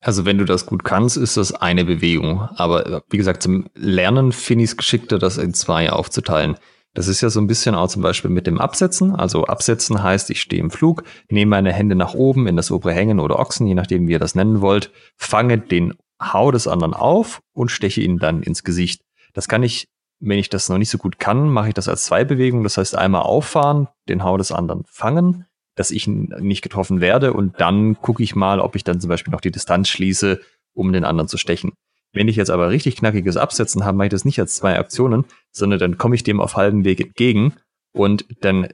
[0.00, 2.48] Also wenn du das gut kannst, ist das eine Bewegung.
[2.56, 6.56] Aber wie gesagt, zum Lernen finde ich es geschickter, das in zwei aufzuteilen.
[6.94, 9.14] Das ist ja so ein bisschen auch zum Beispiel mit dem Absetzen.
[9.14, 12.92] Also Absetzen heißt, ich stehe im Flug, nehme meine Hände nach oben in das obere
[12.92, 16.94] Hängen oder Ochsen, je nachdem, wie ihr das nennen wollt, fange den Hau des anderen
[16.94, 19.02] auf und steche ihn dann ins Gesicht.
[19.34, 22.04] Das kann ich, wenn ich das noch nicht so gut kann, mache ich das als
[22.04, 22.64] zwei Bewegungen.
[22.64, 25.46] Das heißt, einmal auffahren, den Hau des anderen fangen,
[25.76, 29.30] dass ich nicht getroffen werde und dann gucke ich mal, ob ich dann zum Beispiel
[29.30, 30.40] noch die Distanz schließe,
[30.74, 31.72] um den anderen zu stechen.
[32.12, 35.24] Wenn ich jetzt aber richtig knackiges Absetzen habe, mache ich das nicht als zwei Aktionen,
[35.52, 37.54] sondern dann komme ich dem auf halbem Weg entgegen
[37.92, 38.68] und dann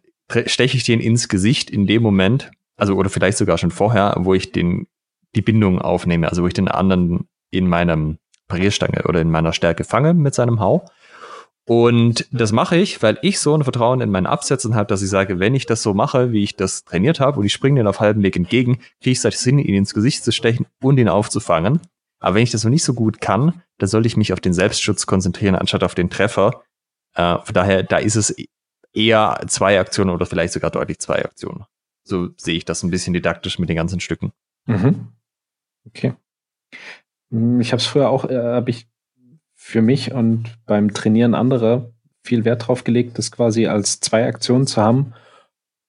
[0.47, 4.35] steche ich den ins Gesicht in dem Moment, also oder vielleicht sogar schon vorher, wo
[4.35, 4.87] ich den
[5.35, 9.85] die Bindung aufnehme, also wo ich den anderen in meinem Parierstange oder in meiner Stärke
[9.85, 10.89] fange mit seinem Hau.
[11.67, 15.09] Und das mache ich, weil ich so ein Vertrauen in mein Absetzen habe, dass ich
[15.09, 17.87] sage, wenn ich das so mache, wie ich das trainiert habe, und ich springe den
[17.87, 21.09] auf halbem Weg entgegen, kriege ich es hin, ihn ins Gesicht zu stechen und ihn
[21.09, 21.81] aufzufangen.
[22.25, 24.55] Aber wenn ich das noch nicht so gut kann, dann sollte ich mich auf den
[24.55, 26.63] Selbstschutz konzentrieren, anstatt auf den Treffer.
[27.13, 28.35] Äh, von daher, da ist es
[28.95, 31.67] eher zwei Aktionen oder vielleicht sogar deutlich zwei Aktionen.
[32.03, 34.33] So sehe ich das ein bisschen didaktisch mit den ganzen Stücken.
[34.65, 35.09] Mhm.
[35.87, 36.15] Okay.
[37.31, 38.89] Hm, ich habe es früher auch, äh, habe ich
[39.55, 44.67] für mich und beim Trainieren anderer viel Wert drauf gelegt, das quasi als zwei Aktionen
[44.67, 45.13] zu haben,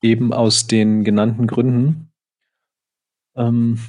[0.02, 2.12] eben aus den genannten Gründen.
[3.38, 3.80] Ähm,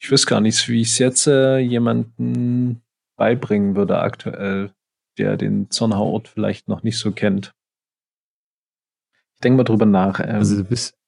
[0.00, 2.82] ich wüsste gar nicht, wie ich es jetzt äh, jemanden
[3.16, 4.72] beibringen würde aktuell,
[5.18, 7.54] der den Zornhauort vielleicht noch nicht so kennt.
[9.34, 10.20] Ich denke mal drüber nach.
[10.20, 10.98] Ähm, also du bist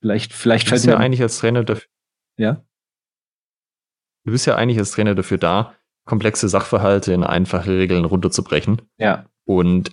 [0.00, 1.88] vielleicht, vielleicht du bist ja eigentlich als Trainer dafür.
[2.38, 2.64] Ja.
[4.24, 8.82] Du bist ja eigentlich als Trainer dafür da, komplexe Sachverhalte in einfache Regeln runterzubrechen.
[8.98, 9.26] Ja.
[9.44, 9.90] Und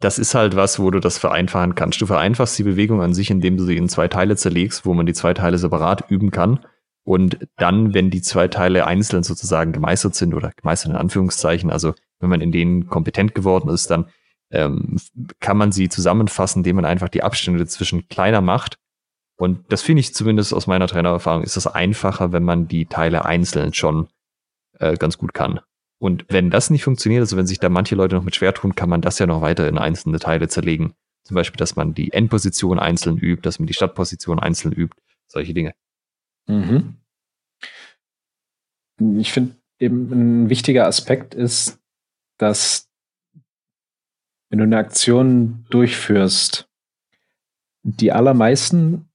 [0.00, 2.00] das ist halt was, wo du das vereinfachen kannst.
[2.00, 5.06] Du vereinfachst die Bewegung an sich, indem du sie in zwei Teile zerlegst, wo man
[5.06, 6.66] die zwei Teile separat üben kann.
[7.06, 11.94] Und dann, wenn die zwei Teile einzeln sozusagen gemeistert sind oder gemeistert in Anführungszeichen, also
[12.18, 14.06] wenn man in denen kompetent geworden ist, dann
[14.50, 14.96] ähm,
[15.38, 18.78] kann man sie zusammenfassen, indem man einfach die Abstände dazwischen kleiner macht.
[19.38, 23.24] Und das finde ich zumindest aus meiner Trainererfahrung, ist das einfacher, wenn man die Teile
[23.24, 24.08] einzeln schon
[24.80, 25.60] äh, ganz gut kann.
[26.00, 28.74] Und wenn das nicht funktioniert, also wenn sich da manche Leute noch mit schwer tun,
[28.74, 30.94] kann man das ja noch weiter in einzelne Teile zerlegen.
[31.22, 34.96] Zum Beispiel, dass man die Endposition einzeln übt, dass man die Stadtposition einzeln übt,
[35.28, 35.72] solche Dinge.
[36.46, 36.96] Mhm.
[39.18, 41.78] Ich finde eben ein wichtiger Aspekt ist,
[42.38, 42.88] dass
[44.48, 46.68] wenn du eine Aktion durchführst,
[47.82, 49.08] die allermeisten,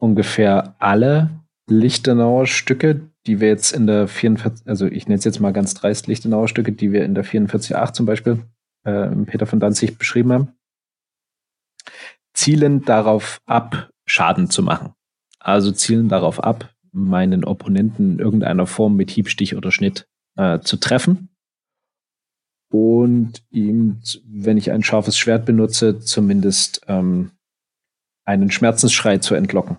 [0.00, 1.30] ungefähr alle
[1.68, 5.74] Lichtenauer Stücke, die wir jetzt in der 44, also ich nenne es jetzt mal ganz
[5.74, 8.42] dreist Lichtenauer Stücke, die wir in der 44.8 zum Beispiel
[8.84, 10.52] äh, Peter von Danzig beschrieben haben,
[12.32, 14.94] zielen darauf ab, Schaden zu machen.
[15.48, 20.06] Also zielen darauf ab, meinen Opponenten in irgendeiner Form mit Hiebstich oder Schnitt
[20.36, 21.30] äh, zu treffen
[22.70, 27.30] und ihm, wenn ich ein scharfes Schwert benutze, zumindest ähm,
[28.26, 29.78] einen Schmerzensschrei zu entlocken.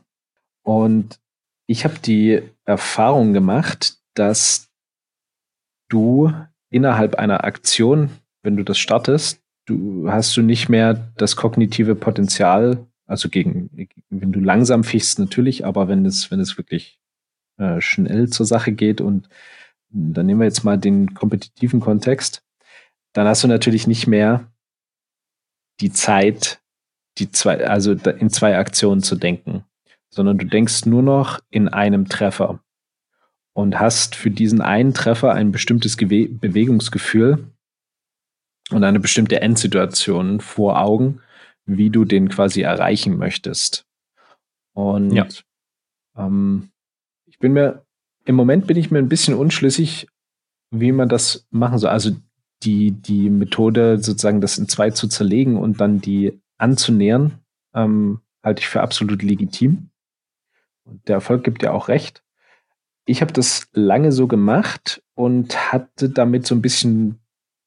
[0.63, 1.19] Und
[1.67, 4.71] ich habe die Erfahrung gemacht, dass
[5.87, 6.33] du
[6.71, 8.09] innerhalb einer Aktion,
[8.41, 14.31] wenn du das startest, du hast du nicht mehr das kognitive Potenzial, also gegen, wenn
[14.31, 16.99] du langsam fichst natürlich, aber wenn es, wenn es wirklich
[17.57, 19.29] äh, schnell zur Sache geht und
[19.89, 22.43] dann nehmen wir jetzt mal den kompetitiven Kontext,
[23.13, 24.51] dann hast du natürlich nicht mehr
[25.81, 26.61] die Zeit,
[27.17, 29.63] die zwei, also in zwei Aktionen zu denken
[30.09, 32.59] sondern du denkst nur noch in einem Treffer
[33.53, 37.45] und hast für diesen einen Treffer ein bestimmtes Gewe Bewegungsgefühl
[38.71, 41.21] und eine bestimmte Endsituation vor Augen,
[41.77, 43.85] wie du den quasi erreichen möchtest.
[44.73, 45.27] Und ja.
[46.17, 46.69] ähm,
[47.25, 47.85] ich bin mir,
[48.25, 50.07] im Moment bin ich mir ein bisschen unschlüssig,
[50.71, 51.89] wie man das machen soll.
[51.89, 52.11] Also
[52.63, 57.39] die, die Methode, sozusagen das in zwei zu zerlegen und dann die anzunähern,
[57.73, 59.89] ähm, halte ich für absolut legitim.
[60.83, 62.23] Und der Erfolg gibt ja auch recht.
[63.05, 67.19] Ich habe das lange so gemacht und hatte damit so ein bisschen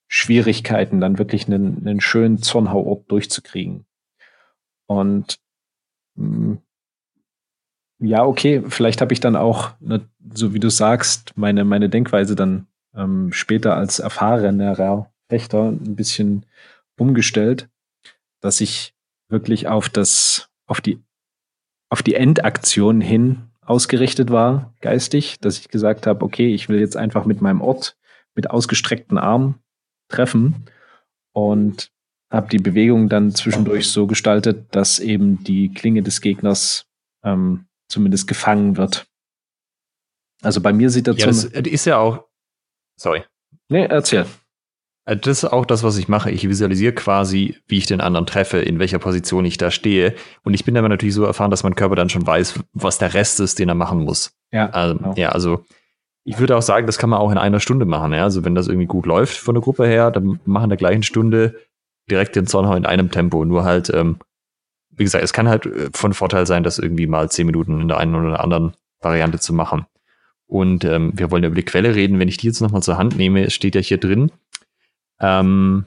[0.09, 3.87] Schwierigkeiten, dann wirklich einen, einen schönen Zornhauort durchzukriegen.
[4.99, 5.39] Und
[6.17, 6.59] mh, hm,
[8.05, 12.35] ja, okay, vielleicht habe ich dann auch, ne, so wie du sagst, meine, meine Denkweise
[12.35, 16.45] dann ähm, später als erfahrener Fechter ein bisschen
[16.99, 17.69] umgestellt,
[18.41, 18.95] dass ich
[19.29, 21.01] wirklich auf das, auf die
[21.93, 26.97] auf die Endaktion hin ausgerichtet war, geistig, dass ich gesagt habe, okay, ich will jetzt
[26.97, 27.99] einfach mit meinem Ort
[28.35, 29.57] mit ausgestreckten Armen
[30.09, 30.65] treffen.
[31.33, 31.93] Und
[32.33, 36.87] habe die Bewegung dann zwischendurch so gestaltet, dass eben die Klinge des Gegners
[37.23, 39.07] ähm, zumindest gefangen wird.
[40.43, 42.25] Also bei mir sieht das ja, das ist ja auch.
[42.99, 43.23] Sorry.
[43.69, 44.27] Nee, erzähl.
[45.05, 46.31] Äh, das ist auch das, was ich mache.
[46.31, 50.15] Ich visualisiere quasi, wie ich den anderen treffe, in welcher Position ich da stehe.
[50.43, 53.15] Und ich bin aber natürlich so erfahren, dass mein Körper dann schon weiß, was der
[53.15, 54.35] Rest ist, den er machen muss.
[54.53, 54.71] Ja.
[54.71, 55.15] Also, genau.
[55.17, 55.65] Ja, also
[56.25, 58.13] ich würde auch sagen, das kann man auch in einer Stunde machen.
[58.13, 58.25] Ja?
[58.25, 61.03] Also wenn das irgendwie gut läuft von der Gruppe her, dann machen in der gleichen
[61.03, 61.57] Stunde
[62.11, 63.45] direkt den Zornhau in einem Tempo.
[63.45, 64.19] Nur halt, ähm,
[64.91, 67.89] wie gesagt, es kann halt äh, von Vorteil sein, das irgendwie mal zehn Minuten in
[67.89, 69.87] der einen oder anderen Variante zu machen.
[70.47, 72.19] Und ähm, wir wollen über die Quelle reden.
[72.19, 74.31] Wenn ich die jetzt nochmal zur Hand nehme, steht ja hier drin,
[75.19, 75.87] ähm,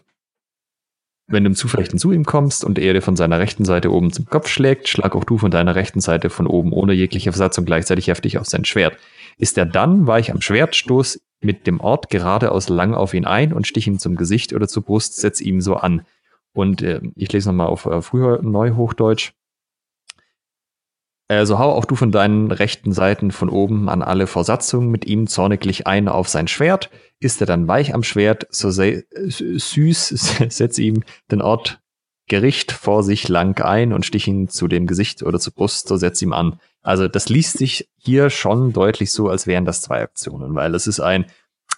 [1.28, 4.26] wenn du zufällig zu ihm kommst und er dir von seiner rechten Seite oben zum
[4.26, 8.08] Kopf schlägt, schlag auch du von deiner rechten Seite von oben ohne jegliche Versatzung gleichzeitig
[8.08, 8.98] heftig auf sein Schwert.
[9.38, 13.68] Ist er dann, weich am Schwertstoß mit dem Ort geradeaus lang auf ihn ein und
[13.68, 16.06] stich ihm zum Gesicht oder zur Brust, setz ihm so an.
[16.54, 19.34] Und äh, ich lese nochmal auf äh, früher Neuhochdeutsch.
[21.28, 25.26] Also hau auch du von deinen rechten Seiten von oben an alle Versatzungen mit ihm
[25.28, 26.92] zorniglich ein auf sein Schwert.
[27.20, 30.10] Ist er dann weich am Schwert, so süß,
[30.50, 31.82] setz ihm den Ort
[32.28, 35.98] Gericht vor sich lang ein und stich ihn zu dem Gesicht oder zur Brust, so
[35.98, 36.60] setz ihm an.
[36.86, 40.86] Also das liest sich hier schon deutlich so, als wären das zwei Aktionen, weil es
[40.86, 41.26] ist ein,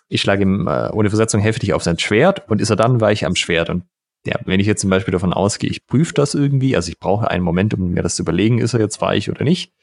[0.10, 3.26] ich schlage ihm äh, ohne Versetzung heftig auf sein Schwert und ist er dann weich
[3.26, 3.70] am Schwert.
[3.70, 3.86] Und
[4.26, 7.32] ja, wenn ich jetzt zum Beispiel davon ausgehe, ich prüfe das irgendwie, also ich brauche
[7.32, 9.74] einen Moment, um mir das zu überlegen, ist er jetzt weich oder nicht,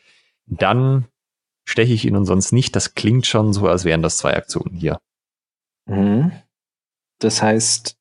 [0.45, 1.07] dann
[1.67, 2.77] steche ich ihn und sonst nicht.
[2.77, 4.99] Das klingt schon so, als wären das zwei Aktionen hier.
[5.87, 6.33] Mhm.
[7.19, 7.97] Das heißt,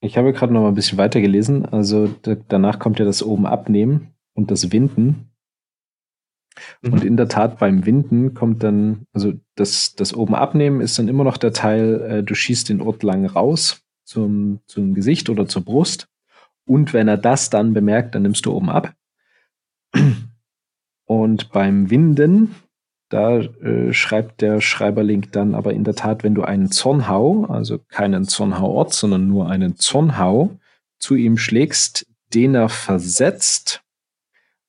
[0.00, 1.66] ich habe gerade noch mal ein bisschen weiter gelesen.
[1.66, 2.08] Also
[2.48, 5.27] danach kommt ja das oben abnehmen und das Winden.
[6.82, 6.92] Mhm.
[6.92, 11.08] Und in der Tat beim Winden kommt dann, also das, das oben abnehmen ist dann
[11.08, 15.46] immer noch der Teil, äh, du schießt den Ort lang raus zum, zum Gesicht oder
[15.46, 16.08] zur Brust.
[16.66, 18.92] Und wenn er das dann bemerkt, dann nimmst du oben ab.
[21.06, 22.54] Und beim Winden,
[23.08, 27.78] da äh, schreibt der Schreiberlink dann aber in der Tat, wenn du einen Zornhau, also
[27.88, 30.58] keinen Zornhauort, sondern nur einen Zornhau
[30.98, 33.82] zu ihm schlägst, den er versetzt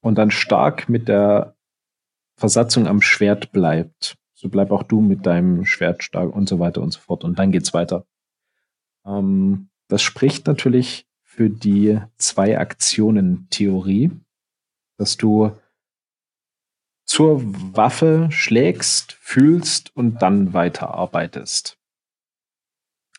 [0.01, 1.55] und dann stark mit der
[2.39, 4.17] Versatzung am Schwert bleibt.
[4.33, 7.25] So bleib auch du mit deinem Schwert stark und so weiter und so fort.
[7.25, 8.05] Und dann geht's weiter.
[9.05, 14.11] Ähm, das spricht natürlich für die Zwei-Aktionen-Theorie,
[14.97, 15.51] dass du
[17.05, 17.41] zur
[17.75, 21.77] Waffe schlägst, fühlst und dann weiterarbeitest.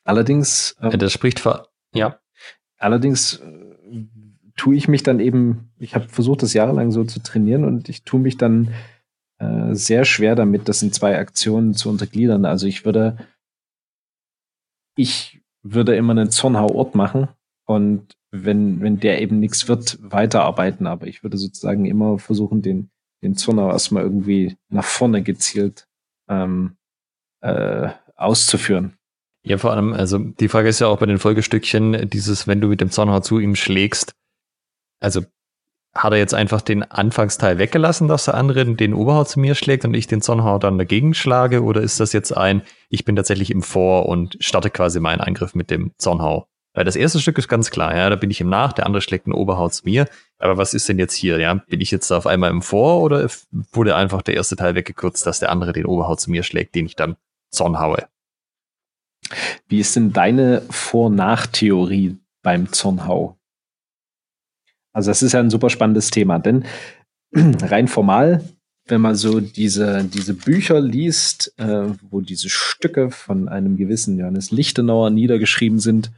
[0.04, 0.76] Allerdings.
[0.80, 1.68] Ähm, das spricht für.
[1.92, 2.20] Ja.
[2.78, 4.06] Allerdings äh,
[4.56, 8.04] tue ich mich dann eben, ich habe versucht, das jahrelang so zu trainieren und ich
[8.04, 8.72] tue mich dann
[9.40, 12.44] äh, sehr schwer damit, das in zwei Aktionen zu untergliedern.
[12.44, 13.16] Also ich würde,
[14.96, 17.28] ich würde immer einen Zornhau-Ort machen
[17.66, 20.86] und wenn, wenn der eben nichts wird, weiterarbeiten.
[20.86, 22.90] Aber ich würde sozusagen immer versuchen, den,
[23.22, 25.88] den Zornhau erstmal irgendwie nach vorne gezielt
[26.28, 26.76] ähm,
[27.40, 28.94] äh, auszuführen.
[29.42, 32.68] Ja, vor allem, also die Frage ist ja auch bei den Folgestückchen, dieses, wenn du
[32.68, 34.14] mit dem Zornhau zu ihm schlägst,
[35.00, 35.22] also
[35.94, 39.84] hat er jetzt einfach den Anfangsteil weggelassen, dass der andere den Oberhaut zu mir schlägt
[39.84, 41.62] und ich den Sonnenhau dann dagegen schlage?
[41.64, 45.54] Oder ist das jetzt ein, ich bin tatsächlich im Vor und starte quasi meinen Angriff
[45.54, 46.46] mit dem Zornhau?
[46.72, 49.02] Weil das erste Stück ist ganz klar, ja, da bin ich im Nach, der andere
[49.02, 50.06] schlägt den Oberhaut zu mir.
[50.38, 51.54] Aber was ist denn jetzt hier, ja?
[51.54, 53.28] Bin ich jetzt auf einmal im Vor oder
[53.72, 56.86] wurde einfach der erste Teil weggekürzt, dass der andere den Oberhaut zu mir schlägt, den
[56.86, 57.16] ich dann
[57.50, 58.06] Zornhaue?
[59.66, 63.39] Wie ist denn deine Vor-Nach-Theorie beim Zornhau?
[64.92, 66.64] Also das ist ja ein super spannendes Thema, denn
[67.34, 68.44] rein formal,
[68.86, 74.50] wenn man so diese, diese Bücher liest, äh, wo diese Stücke von einem gewissen Johannes
[74.50, 76.10] Lichtenauer niedergeschrieben sind,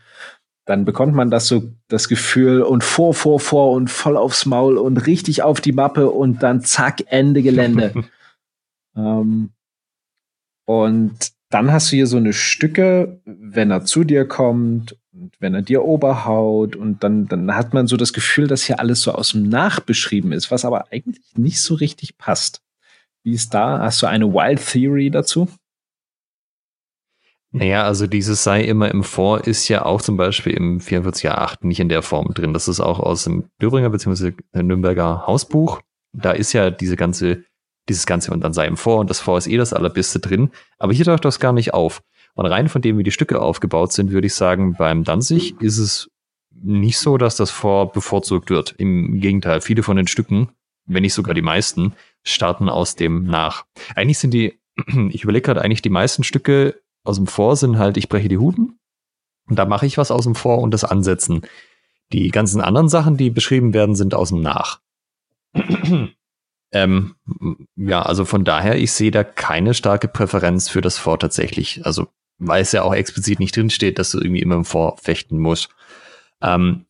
[0.64, 4.78] dann bekommt man das so das Gefühl und vor, vor, vor und voll aufs Maul
[4.78, 7.92] und richtig auf die Mappe und dann zack, Ende Gelände.
[8.96, 9.50] ähm,
[10.64, 15.54] und dann hast du hier so eine Stücke, wenn er zu dir kommt und wenn
[15.54, 19.12] er dir Oberhaut und dann, dann hat man so das Gefühl, dass hier alles so
[19.12, 22.60] aus dem Nachbeschrieben ist, was aber eigentlich nicht so richtig passt.
[23.22, 23.78] Wie ist da?
[23.78, 25.48] Hast du eine Wild Theory dazu?
[27.52, 31.78] Naja, also dieses sei immer im Vor ist ja auch zum Beispiel im 44a8 nicht
[31.78, 32.52] in der Form drin.
[32.52, 34.32] Das ist auch aus dem Döbringer bzw.
[34.54, 35.80] Nürnberger Hausbuch.
[36.12, 37.44] Da ist ja diese ganze,
[37.88, 40.50] dieses Ganze und dann sei im Vor und das Vor ist eh das Allerbeste drin.
[40.78, 42.02] Aber hier taucht das gar nicht auf.
[42.34, 45.78] Und rein von dem, wie die Stücke aufgebaut sind, würde ich sagen, beim Danzig ist
[45.78, 46.08] es
[46.50, 48.74] nicht so, dass das vor bevorzugt wird.
[48.78, 50.48] Im Gegenteil, viele von den Stücken,
[50.86, 53.64] wenn nicht sogar die meisten, starten aus dem nach.
[53.94, 54.58] Eigentlich sind die,
[55.10, 58.38] ich überlege gerade, eigentlich die meisten Stücke aus dem Vor sind halt, ich breche die
[58.38, 58.78] Huten
[59.48, 61.42] und da mache ich was aus dem Vor und das Ansetzen.
[62.12, 64.80] Die ganzen anderen Sachen, die beschrieben werden, sind aus dem Nach.
[66.72, 67.14] ähm,
[67.76, 71.84] ja, also von daher, ich sehe da keine starke Präferenz für das Vor tatsächlich.
[71.84, 72.08] Also
[72.46, 75.70] weil es ja auch explizit nicht drinsteht, dass du irgendwie immer im Vorfechten musst.
[76.40, 76.86] Ähm,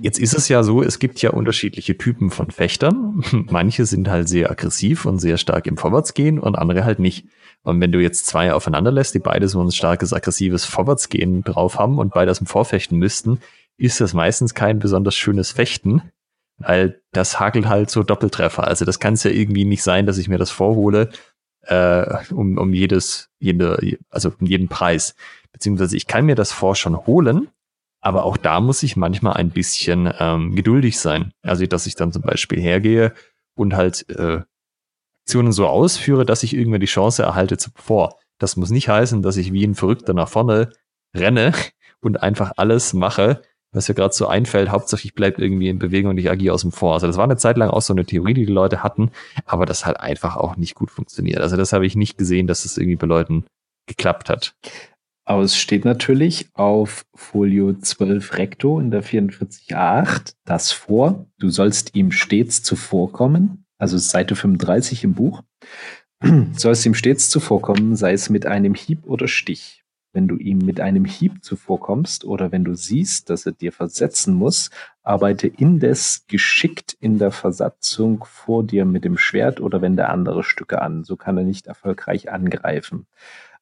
[0.00, 3.22] jetzt ist es ja so, es gibt ja unterschiedliche Typen von Fechtern.
[3.50, 7.26] Manche sind halt sehr aggressiv und sehr stark im Vorwärtsgehen und andere halt nicht.
[7.62, 11.78] Und wenn du jetzt zwei aufeinander lässt, die beide so ein starkes, aggressives Vorwärtsgehen drauf
[11.78, 13.40] haben und beide aus dem Vorfechten müssten,
[13.76, 16.02] ist das meistens kein besonders schönes Fechten,
[16.58, 18.66] weil das hakelt halt so Doppeltreffer.
[18.66, 21.10] Also das kann es ja irgendwie nicht sein, dass ich mir das vorhole
[21.66, 25.14] äh, um, um jedes, jede, also um jeden Preis.
[25.52, 27.48] Beziehungsweise ich kann mir das vor schon holen,
[28.00, 31.32] aber auch da muss ich manchmal ein bisschen ähm, geduldig sein.
[31.42, 33.12] Also dass ich dann zum Beispiel hergehe
[33.54, 34.42] und halt äh,
[35.26, 38.20] Aktionen so ausführe, dass ich irgendwann die Chance erhalte zuvor.
[38.38, 40.70] Das muss nicht heißen, dass ich wie ein Verrückter nach vorne
[41.16, 41.52] renne
[42.00, 46.18] und einfach alles mache, was mir gerade so einfällt, hauptsächlich bleibt irgendwie in Bewegung und
[46.18, 46.94] ich agiere aus dem Vor.
[46.94, 49.10] Also das war eine Zeit lang auch so eine Theorie, die die Leute hatten,
[49.44, 51.40] aber das hat einfach auch nicht gut funktioniert.
[51.40, 53.44] Also das habe ich nicht gesehen, dass das irgendwie bei Leuten
[53.86, 54.54] geklappt hat.
[55.28, 61.26] Aber es steht natürlich auf Folio 12 Recto in der 44a8 das vor.
[61.38, 63.64] Du sollst ihm stets zuvorkommen.
[63.76, 65.42] Also Seite 35 im Buch.
[66.56, 69.84] sollst ihm stets zuvorkommen, sei es mit einem Hieb oder Stich.
[70.16, 74.32] Wenn du ihm mit einem Hieb zuvorkommst oder wenn du siehst, dass er dir versetzen
[74.32, 74.70] muss,
[75.02, 80.80] arbeite indes geschickt in der Versatzung vor dir mit dem Schwert oder wende andere Stücke
[80.80, 81.04] an.
[81.04, 83.06] So kann er nicht erfolgreich angreifen.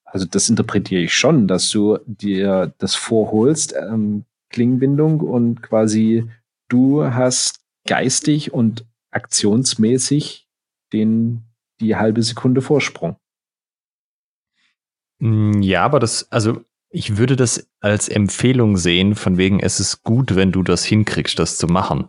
[0.04, 6.30] Also das interpretiere ich schon, dass du dir das vorholst, ähm, Klingenbindung und quasi
[6.68, 10.46] du hast geistig und aktionsmäßig
[10.92, 11.42] den
[11.80, 13.16] die halbe Sekunde Vorsprung.
[15.24, 16.60] Mm, ja, aber das, also
[16.90, 21.38] ich würde das als Empfehlung sehen, von wegen, es ist gut, wenn du das hinkriegst,
[21.38, 22.08] das zu machen.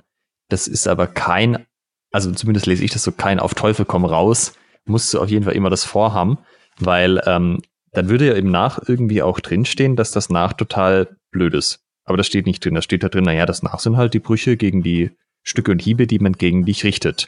[0.49, 1.65] Das ist aber kein,
[2.11, 4.53] also zumindest lese ich das so, kein auf Teufel komm raus,
[4.85, 6.39] musst du auf jeden Fall immer das vorhaben,
[6.77, 7.61] weil ähm,
[7.93, 11.79] dann würde ja im Nach irgendwie auch drinstehen, dass das Nach total blöd ist.
[12.03, 12.75] Aber das steht nicht drin.
[12.75, 15.81] Da steht da drin, naja, das Nach sind halt die Brüche gegen die Stücke und
[15.81, 17.27] Hiebe, die man gegen dich richtet.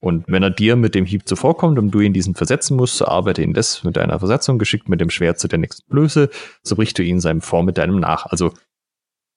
[0.00, 3.06] Und wenn er dir mit dem Hieb zuvorkommt und du ihn diesen versetzen musst, so
[3.06, 6.28] arbeite ihn das mit deiner Versetzung geschickt mit dem Schwert zu der nächsten Blöße,
[6.62, 8.26] so brichst du ihn seinem Vor mit deinem nach.
[8.26, 8.52] Also,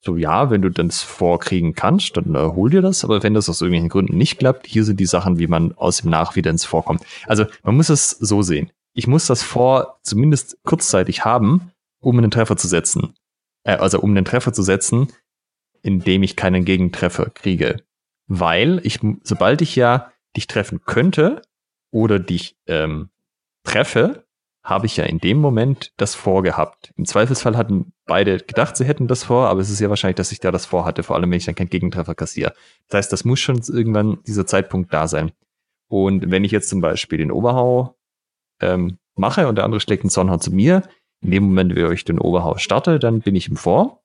[0.01, 3.49] so ja, wenn du das vorkriegen kannst, dann äh, hol dir das, aber wenn das
[3.49, 6.51] aus irgendwelchen Gründen nicht klappt, hier sind die Sachen, wie man aus dem Nach wieder
[6.51, 7.03] ins Vorkommt.
[7.25, 8.71] Also, man muss es so sehen.
[8.93, 13.13] Ich muss das Vor zumindest kurzzeitig haben, um einen Treffer zu setzen.
[13.63, 15.07] Äh, also, um einen Treffer zu setzen,
[15.81, 17.81] indem ich keinen Gegentreffer kriege.
[18.27, 21.41] Weil ich, sobald ich ja dich treffen könnte
[21.91, 23.09] oder dich ähm,
[23.63, 24.25] treffe,
[24.63, 26.93] habe ich ja in dem Moment das vorgehabt.
[26.97, 30.31] Im Zweifelsfall hatten beide gedacht, sie hätten das vor, aber es ist ja wahrscheinlich, dass
[30.31, 32.53] ich da das vorhatte, vor allem wenn ich dann keinen Gegentreffer kassiere.
[32.87, 35.31] Das heißt, das muss schon irgendwann dieser Zeitpunkt da sein.
[35.87, 37.97] Und wenn ich jetzt zum Beispiel den Oberhau
[38.61, 40.83] ähm, mache und der andere schlägt einen Sonnenhau zu mir,
[41.21, 43.98] in dem Moment, wo ich den Oberhau starte, dann bin ich im Vor.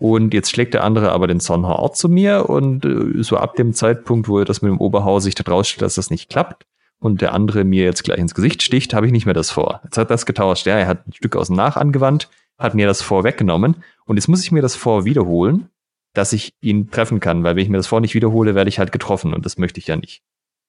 [0.00, 3.74] Und jetzt schlägt der andere aber den Sonnenhauer zu mir und äh, so ab dem
[3.74, 6.64] Zeitpunkt, wo er das mit dem Oberhau sich da draus stellt, dass das nicht klappt
[7.00, 9.82] und der andere mir jetzt gleich ins Gesicht sticht, habe ich nicht mehr das vor.
[9.84, 10.64] Jetzt hat das getauscht.
[10.66, 14.16] Ja, er hat ein Stück aus dem Nach angewandt, hat mir das vor weggenommen und
[14.16, 15.68] jetzt muss ich mir das vor wiederholen,
[16.14, 18.78] dass ich ihn treffen kann, weil wenn ich mir das vor nicht wiederhole, werde ich
[18.78, 20.22] halt getroffen und das möchte ich ja nicht.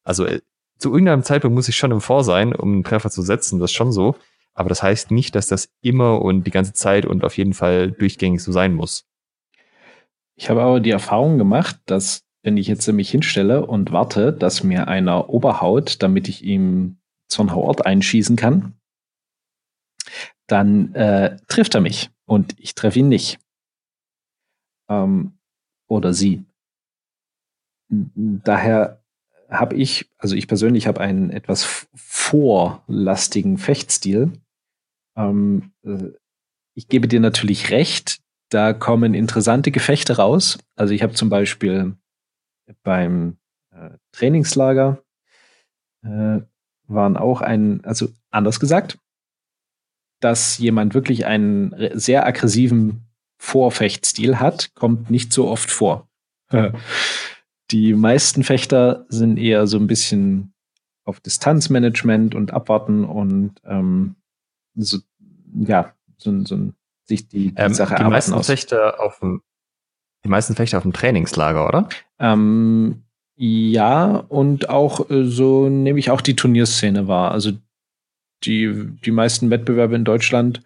[0.03, 0.41] Also äh,
[0.77, 3.71] zu irgendeinem Zeitpunkt muss ich schon im Vor sein, um einen Treffer zu setzen, das
[3.71, 4.15] ist schon so.
[4.53, 7.91] Aber das heißt nicht, dass das immer und die ganze Zeit und auf jeden Fall
[7.91, 9.05] durchgängig so sein muss.
[10.41, 14.63] Ich habe aber die Erfahrung gemacht, dass wenn ich jetzt mich hinstelle und warte, dass
[14.63, 18.73] mir einer oberhaut, damit ich ihm Zornhauort einschießen kann,
[20.47, 23.37] dann äh, trifft er mich und ich treffe ihn nicht.
[24.89, 25.37] Ähm,
[25.87, 26.43] oder sie.
[27.89, 29.03] Daher
[29.47, 34.33] habe ich, also ich persönlich habe einen etwas vorlastigen Fechtstil.
[35.15, 36.13] Ähm, äh,
[36.73, 40.59] ich gebe dir natürlich recht, da kommen interessante Gefechte raus.
[40.75, 41.95] Also ich habe zum Beispiel
[42.83, 43.37] beim
[43.71, 45.01] äh, Trainingslager
[46.03, 46.41] äh,
[46.87, 48.99] waren auch ein, also anders gesagt,
[50.19, 56.09] dass jemand wirklich einen sehr aggressiven Vorfechtstil hat, kommt nicht so oft vor.
[57.71, 60.53] Die meisten Fechter sind eher so ein bisschen
[61.05, 64.15] auf Distanzmanagement und Abwarten und ähm,
[64.75, 64.99] so,
[65.53, 66.75] ja, so, so ein
[67.11, 68.47] sich die, die ähm, Sache die meisten aus.
[68.47, 69.41] Fechter auf dem,
[70.23, 71.89] die meisten Fechter auf dem Trainingslager, oder?
[72.19, 73.03] Ähm,
[73.35, 77.31] ja, und auch äh, so nehme ich auch die Turnierszene wahr.
[77.31, 77.51] Also
[78.43, 78.71] die,
[79.03, 80.61] die meisten Wettbewerbe in Deutschland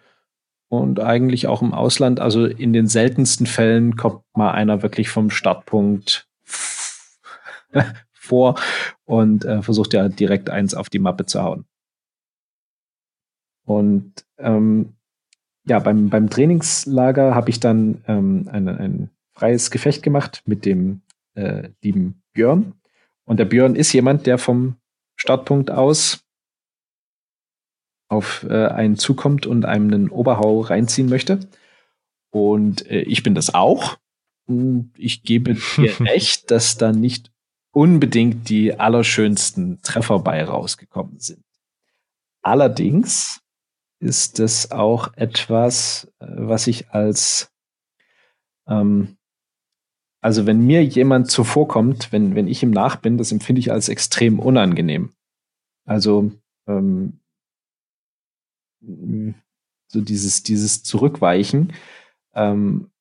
[0.70, 2.20] und eigentlich auch im Ausland.
[2.20, 6.28] Also in den seltensten Fällen kommt mal einer wirklich vom Startpunkt
[8.14, 8.56] vor
[9.06, 11.66] und äh, versucht ja direkt eins auf die Mappe zu hauen.
[13.66, 14.95] Und ähm,
[15.67, 21.01] ja, beim, beim Trainingslager habe ich dann ähm, ein, ein freies Gefecht gemacht mit dem
[21.34, 22.73] äh, lieben Björn.
[23.25, 24.75] Und der Björn ist jemand, der vom
[25.15, 26.23] Startpunkt aus
[28.07, 31.39] auf äh, einen zukommt und einem einen Oberhau reinziehen möchte.
[32.30, 33.97] Und äh, ich bin das auch.
[34.47, 37.32] Und ich gebe dir recht, dass da nicht
[37.72, 41.43] unbedingt die allerschönsten Treffer bei rausgekommen sind.
[42.41, 43.41] Allerdings
[44.00, 47.52] ist es auch etwas, äh, was ich als,
[48.68, 49.18] ähm,
[50.22, 53.89] also wenn mir jemand zuvorkommt, wenn, wenn ich ihm nach bin, das empfinde ich als
[53.89, 55.14] extrem unangenehm.
[55.86, 56.32] Also
[56.68, 57.20] ähm,
[59.88, 61.74] so dieses, dieses Zurückweichen.
[62.34, 62.91] Ähm,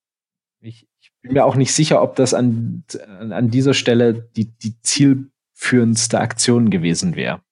[0.61, 2.85] ich, ich bin mir auch nicht sicher, ob das an,
[3.19, 7.43] an dieser Stelle die, die zielführendste Aktion gewesen wäre.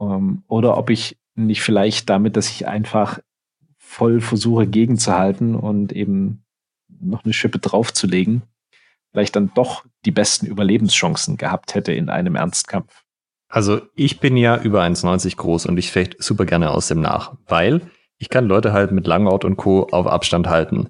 [0.00, 3.20] Ähm, oder ob ich nicht vielleicht damit, dass ich einfach
[3.78, 6.44] voll versuche gegenzuhalten und eben
[7.00, 8.42] noch eine Schippe draufzulegen,
[9.12, 13.04] vielleicht dann doch die besten Überlebenschancen gehabt hätte in einem Ernstkampf.
[13.48, 17.36] Also ich bin ja über 1,90 groß und ich fecht super gerne aus dem Nach,
[17.46, 17.82] weil
[18.18, 19.86] ich kann Leute halt mit Langort und Co.
[19.90, 20.88] auf Abstand halten.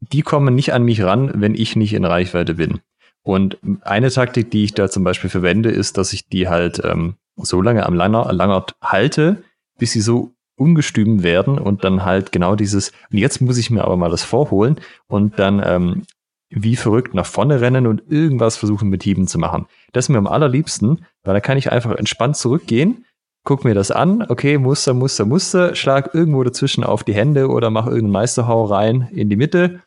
[0.00, 2.80] Die kommen nicht an mich ran, wenn ich nicht in Reichweite bin.
[3.22, 7.16] Und eine Taktik, die ich da zum Beispiel verwende, ist, dass ich die halt ähm,
[7.36, 9.42] so lange am Langort halte,
[9.80, 13.82] bis sie so ungestüm werden und dann halt genau dieses, und jetzt muss ich mir
[13.82, 14.76] aber mal das vorholen
[15.08, 16.02] und dann ähm,
[16.50, 19.66] wie verrückt nach vorne rennen und irgendwas versuchen mit Hieben zu machen.
[19.92, 23.06] Das ist mir am allerliebsten, weil da kann ich einfach entspannt zurückgehen,
[23.44, 27.70] guck mir das an, okay, Muster, Muster, Muster, schlag irgendwo dazwischen auf die Hände oder
[27.70, 29.80] mach irgendeinen Meisterhau rein in die Mitte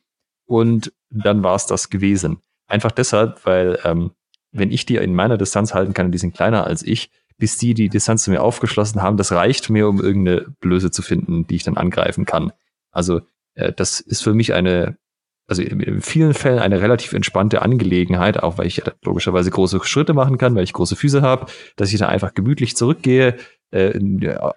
[0.46, 2.40] und dann war es das gewesen.
[2.68, 4.12] Einfach deshalb, weil ähm,
[4.52, 7.74] wenn ich die in meiner Distanz halten kann, die sind kleiner als ich, bis die
[7.74, 11.56] die Distanz zu mir aufgeschlossen haben, das reicht mir, um irgendeine Blöße zu finden, die
[11.56, 12.52] ich dann angreifen kann.
[12.92, 13.22] Also
[13.56, 14.98] äh, das ist für mich eine,
[15.48, 20.14] also in vielen Fällen eine relativ entspannte Angelegenheit, auch weil ich ja logischerweise große Schritte
[20.14, 23.38] machen kann, weil ich große Füße habe, dass ich da einfach gemütlich zurückgehe,
[23.72, 24.00] äh,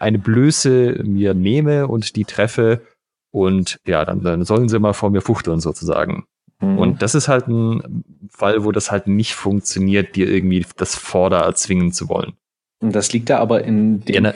[0.01, 2.83] eine Blöße mir nehme und die treffe
[3.31, 6.27] und ja, dann, dann sollen sie mal vor mir fuchteln sozusagen.
[6.61, 6.79] Mhm.
[6.79, 11.41] Und das ist halt ein Fall, wo das halt nicht funktioniert, dir irgendwie das Vorder
[11.41, 12.35] erzwingen zu wollen.
[12.81, 14.15] Und das liegt da aber in dem.
[14.15, 14.35] Gener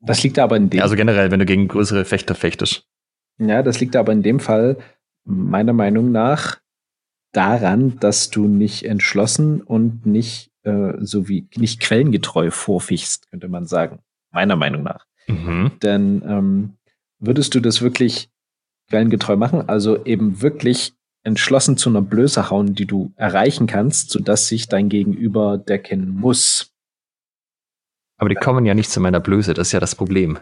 [0.00, 0.80] das liegt da aber in dem.
[0.80, 2.86] Also generell, wenn du gegen größere Fechter fechtest.
[3.38, 4.78] Ja, das liegt aber in dem Fall
[5.24, 6.58] meiner Meinung nach
[7.32, 13.66] daran, dass du nicht entschlossen und nicht äh, so wie nicht quellengetreu vorfichst, könnte man
[13.66, 14.00] sagen.
[14.30, 15.06] Meiner Meinung nach.
[15.26, 15.72] Mhm.
[15.82, 16.76] Denn ähm,
[17.18, 18.30] würdest du das wirklich
[18.88, 24.48] quellengetreu machen, also eben wirklich entschlossen zu einer Blöße hauen, die du erreichen kannst, sodass
[24.48, 26.69] sich dein Gegenüber decken muss,
[28.20, 30.38] aber die kommen ja nicht zu meiner Blöße, das ist ja das Problem.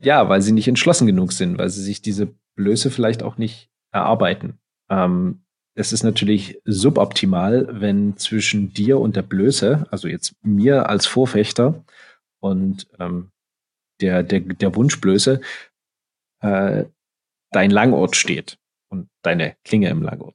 [0.00, 3.70] Ja, weil sie nicht entschlossen genug sind, weil sie sich diese Blöße vielleicht auch nicht
[3.92, 4.58] erarbeiten.
[4.90, 5.42] Ähm,
[5.74, 11.84] es ist natürlich suboptimal, wenn zwischen dir und der Blöße, also jetzt mir als Vorfechter
[12.40, 13.30] und ähm,
[14.00, 15.40] der, der, der Wunschblöße,
[16.40, 16.84] äh,
[17.52, 18.58] dein Langort steht
[18.88, 20.34] und deine Klinge im Langort.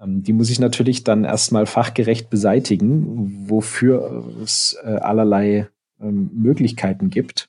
[0.00, 5.68] Ähm, die muss ich natürlich dann erstmal fachgerecht beseitigen, wofür es äh, allerlei
[6.02, 7.48] ähm, Möglichkeiten gibt.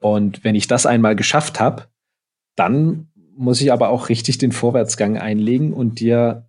[0.00, 1.88] Und wenn ich das einmal geschafft habe,
[2.56, 6.48] dann muss ich aber auch richtig den Vorwärtsgang einlegen und dir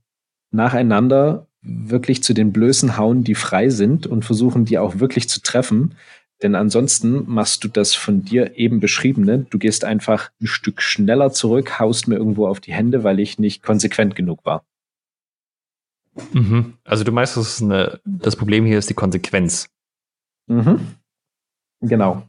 [0.51, 5.41] nacheinander wirklich zu den Blößen hauen, die frei sind und versuchen, die auch wirklich zu
[5.41, 5.95] treffen.
[6.41, 9.45] Denn ansonsten machst du das von dir eben beschriebene.
[9.49, 13.39] Du gehst einfach ein Stück schneller zurück, haust mir irgendwo auf die Hände, weil ich
[13.39, 14.63] nicht konsequent genug war.
[16.34, 16.78] Mhm.
[16.86, 19.70] Also du meinst, das, eine, das Problem hier ist die Konsequenz.
[20.50, 20.80] Mhm.
[21.82, 22.24] Genau.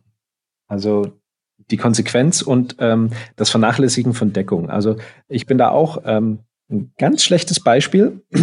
[0.69, 1.13] Also
[1.71, 4.71] die Konsequenz und ähm, das Vernachlässigen von Deckung.
[4.71, 4.97] Also
[5.29, 6.41] ich bin da auch ähm,
[6.71, 8.23] ein ganz schlechtes Beispiel,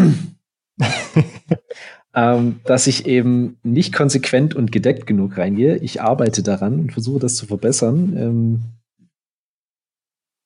[2.14, 5.78] ähm, dass ich eben nicht konsequent und gedeckt genug reingehe.
[5.78, 8.18] Ich arbeite daran und versuche das zu verbessern.
[8.18, 8.62] Ähm,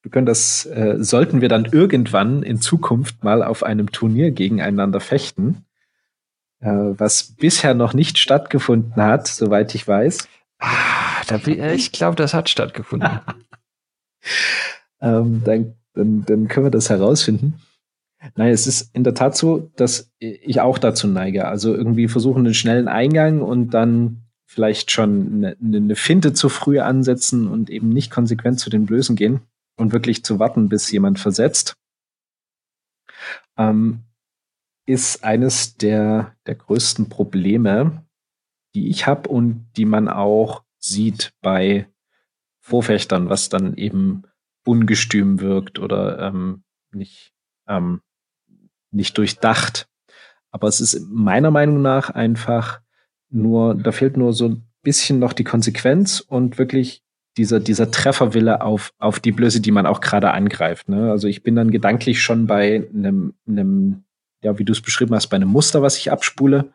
[0.04, 5.00] wir können das, äh, sollten wir dann irgendwann in Zukunft mal auf einem Turnier gegeneinander
[5.00, 5.66] fechten,
[6.70, 10.28] was bisher noch nicht stattgefunden hat, soweit ich weiß.
[10.59, 11.38] Ah, da,
[11.74, 13.09] ich glaube, das hat stattgefunden.
[15.01, 17.59] ähm, dann, dann, dann können wir das herausfinden.
[18.36, 21.47] Nein, es ist in der Tat so, dass ich auch dazu neige.
[21.47, 26.80] Also irgendwie versuchen einen schnellen Eingang und dann vielleicht schon eine, eine Finte zu früh
[26.80, 29.41] ansetzen und eben nicht konsequent zu den Blößen gehen
[29.78, 31.74] und wirklich zu warten, bis jemand versetzt.
[33.57, 34.01] Ähm,
[34.86, 38.06] ist eines der, der größten Probleme,
[38.74, 41.88] die ich habe und die man auch sieht bei
[42.62, 44.24] Vorfechtern, was dann eben
[44.66, 47.34] ungestüm wirkt oder ähm, nicht,
[47.68, 48.02] ähm,
[48.92, 49.88] nicht durchdacht.
[50.52, 52.82] Aber es ist meiner Meinung nach einfach
[53.30, 57.04] nur, da fehlt nur so ein bisschen noch die Konsequenz und wirklich
[57.38, 60.90] dieser, dieser Trefferwille auf, auf die Blöße, die man auch gerade angreift.
[60.90, 61.10] Ne?
[61.10, 64.04] Also ich bin dann gedanklich schon bei einem, einem
[64.44, 66.74] ja, wie du es beschrieben hast, bei einem Muster, was ich abspule.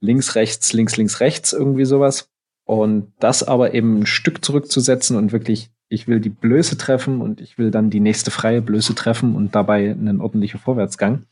[0.00, 2.30] Links, rechts, links, links, rechts, irgendwie sowas.
[2.64, 7.40] Und das aber eben ein Stück zurückzusetzen und wirklich, ich will die Blöße treffen und
[7.40, 11.24] ich will dann die nächste freie Blöße treffen und dabei einen ordentlichen Vorwärtsgang.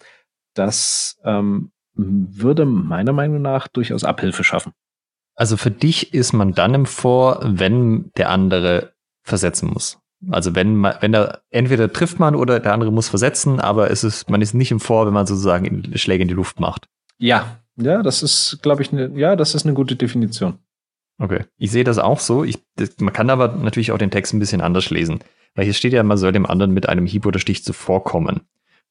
[0.55, 4.73] Das ähm, würde meiner Meinung nach durchaus Abhilfe schaffen.
[5.35, 9.99] Also für dich ist man dann im Vor, wenn der andere versetzen muss.
[10.31, 14.03] Also wenn man, wenn da entweder trifft man oder der andere muss versetzen, aber es
[14.03, 16.89] ist, man ist nicht im Vor, wenn man sozusagen Schläge in die Luft macht.
[17.19, 20.59] Ja, ja, das ist, glaube ich, ne, ja, das ist eine gute Definition.
[21.19, 21.45] Okay.
[21.59, 22.45] Ich sehe das auch so.
[22.45, 25.21] Ich, das, man kann aber natürlich auch den Text ein bisschen anders lesen.
[25.55, 28.43] Weil hier steht ja, man soll dem anderen mit einem Hieb oder Stich zuvorkommen.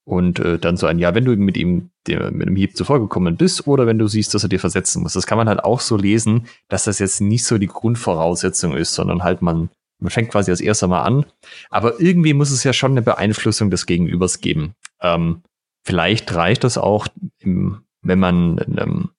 [0.03, 3.37] Und äh, dann so ein, ja, wenn du mit ihm dem, mit einem Hieb zuvorgekommen
[3.37, 5.13] bist oder wenn du siehst, dass er dir versetzen muss.
[5.13, 8.93] Das kann man halt auch so lesen, dass das jetzt nicht so die Grundvoraussetzung ist,
[8.93, 9.69] sondern halt man,
[10.05, 11.25] man fängt quasi als erster mal an.
[11.69, 14.75] Aber irgendwie muss es ja schon eine Beeinflussung des Gegenübers geben.
[15.01, 15.41] Ähm,
[15.83, 17.07] vielleicht reicht das auch,
[17.39, 19.09] im, wenn man ähm,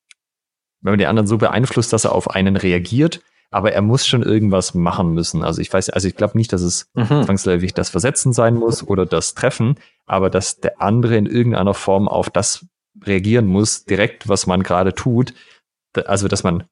[0.80, 3.20] wenn man den anderen so beeinflusst, dass er auf einen reagiert,
[3.50, 5.42] aber er muss schon irgendwas machen müssen.
[5.42, 7.24] Also ich weiß, also ich glaube nicht, dass es mhm.
[7.24, 9.76] zwangsläufig das Versetzen sein muss oder das Treffen,
[10.06, 12.66] aber dass der andere in irgendeiner Form auf das
[13.02, 15.34] reagieren muss, direkt, was man gerade tut.
[16.04, 16.64] Also, dass man,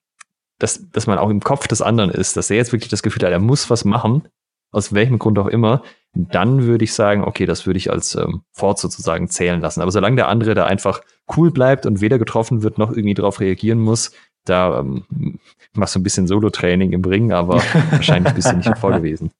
[0.58, 3.24] dass, dass man auch im Kopf des anderen ist, dass er jetzt wirklich das Gefühl
[3.24, 4.28] hat, er muss was machen,
[4.70, 5.82] aus welchem Grund auch immer,
[6.14, 9.80] dann würde ich sagen, okay, das würde ich als ähm, Fort sozusagen zählen lassen.
[9.80, 11.00] Aber solange der andere da einfach
[11.36, 14.12] cool bleibt und weder getroffen wird noch irgendwie darauf reagieren muss,
[14.44, 15.38] da ähm,
[15.74, 17.56] machst du ein bisschen Solo-Training im Ring, aber
[17.90, 19.32] wahrscheinlich bist du nicht vor gewesen.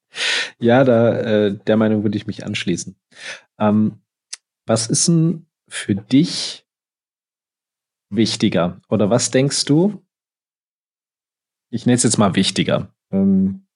[0.58, 2.96] Ja, da äh, der Meinung würde ich mich anschließen.
[3.58, 4.00] Ähm,
[4.66, 6.64] was ist denn für dich
[8.10, 8.80] wichtiger?
[8.88, 10.03] Oder was denkst du?
[11.74, 12.94] Ich nenne es jetzt mal wichtiger.
[13.10, 13.66] Ähm,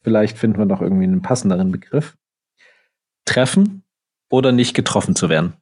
[0.00, 2.16] vielleicht finden wir noch irgendwie einen passenderen Begriff.
[3.26, 3.84] Treffen
[4.30, 5.52] oder nicht getroffen zu werden?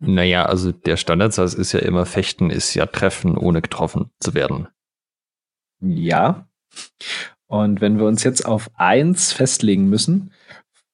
[0.00, 4.66] Naja, also der Standardsatz ist ja immer, Fechten ist ja Treffen, ohne getroffen zu werden.
[5.78, 6.48] Ja.
[7.46, 10.32] Und wenn wir uns jetzt auf eins festlegen müssen,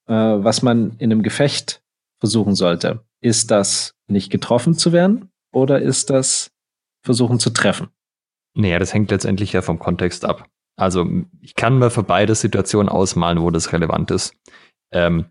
[0.05, 1.81] äh, was man in einem Gefecht
[2.19, 6.51] versuchen sollte, ist das nicht getroffen zu werden oder ist das
[7.03, 7.89] versuchen zu treffen?
[8.53, 10.47] Naja, das hängt letztendlich ja vom Kontext ab.
[10.77, 11.07] Also
[11.41, 14.33] ich kann mir für beide Situationen ausmalen, wo das relevant ist.
[14.91, 15.25] Ähm,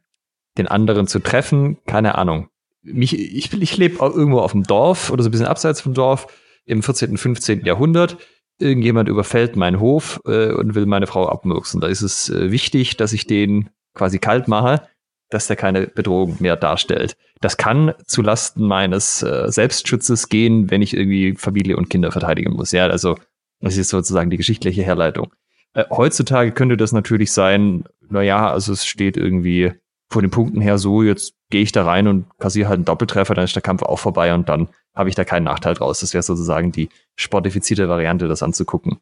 [0.59, 2.49] den anderen zu treffen, keine Ahnung
[2.83, 6.27] mich, ich, ich lebe irgendwo auf dem Dorf oder so ein bisschen abseits vom Dorf
[6.65, 7.65] im 14., 15.
[7.65, 8.19] Jahrhundert.
[8.59, 11.81] Irgendjemand überfällt meinen Hof äh, und will meine Frau abmurksen.
[11.81, 14.87] Da ist es äh, wichtig, dass ich den quasi kalt mache,
[15.31, 17.17] dass der keine Bedrohung mehr darstellt.
[17.41, 22.53] Das kann zu Lasten meines äh, Selbstschutzes gehen, wenn ich irgendwie Familie und Kinder verteidigen
[22.53, 22.73] muss.
[22.73, 23.17] Ja, also
[23.61, 25.33] das ist sozusagen die geschichtliche Herleitung.
[25.73, 29.73] Äh, heutzutage könnte das natürlich sein, naja, also es steht irgendwie
[30.09, 33.35] von den Punkten her so, jetzt gehe ich da rein und kassiere halt einen Doppeltreffer,
[33.35, 36.01] dann ist der Kampf auch vorbei und dann habe ich da keinen Nachteil draus.
[36.01, 38.99] Das wäre sozusagen die sportifizierte Variante, das anzugucken.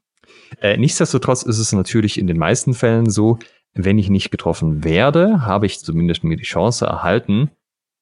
[0.61, 3.39] Äh, nichtsdestotrotz ist es natürlich in den meisten Fällen so,
[3.75, 7.51] wenn ich nicht getroffen werde, habe ich zumindest mir die Chance erhalten,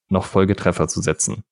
[0.09, 1.45] noch Folgetreffer zu setzen.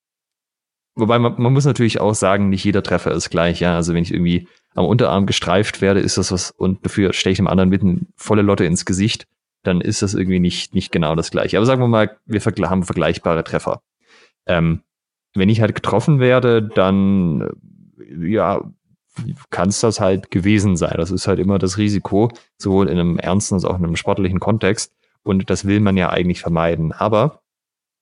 [0.95, 3.61] Wobei man, man muss natürlich auch sagen, nicht jeder Treffer ist gleich.
[3.61, 7.33] Ja, also wenn ich irgendwie am Unterarm gestreift werde, ist das was und dafür steche
[7.33, 9.27] ich dem anderen mitten volle Lotte ins Gesicht
[9.65, 11.57] dann ist das irgendwie nicht, nicht genau das gleiche.
[11.57, 13.83] Aber sagen wir mal, wir haben vergleichbare Treffer.
[14.47, 14.83] Ähm,
[15.35, 17.49] wenn ich halt getroffen werde, dann
[17.99, 18.61] äh, ja,
[19.51, 20.95] kann es das halt gewesen sein.
[20.97, 24.41] Das ist halt immer das Risiko, sowohl in einem ernsten als auch in einem sportlichen
[24.41, 24.93] Kontext.
[25.23, 26.93] Und das will man ja eigentlich vermeiden.
[26.93, 27.41] Aber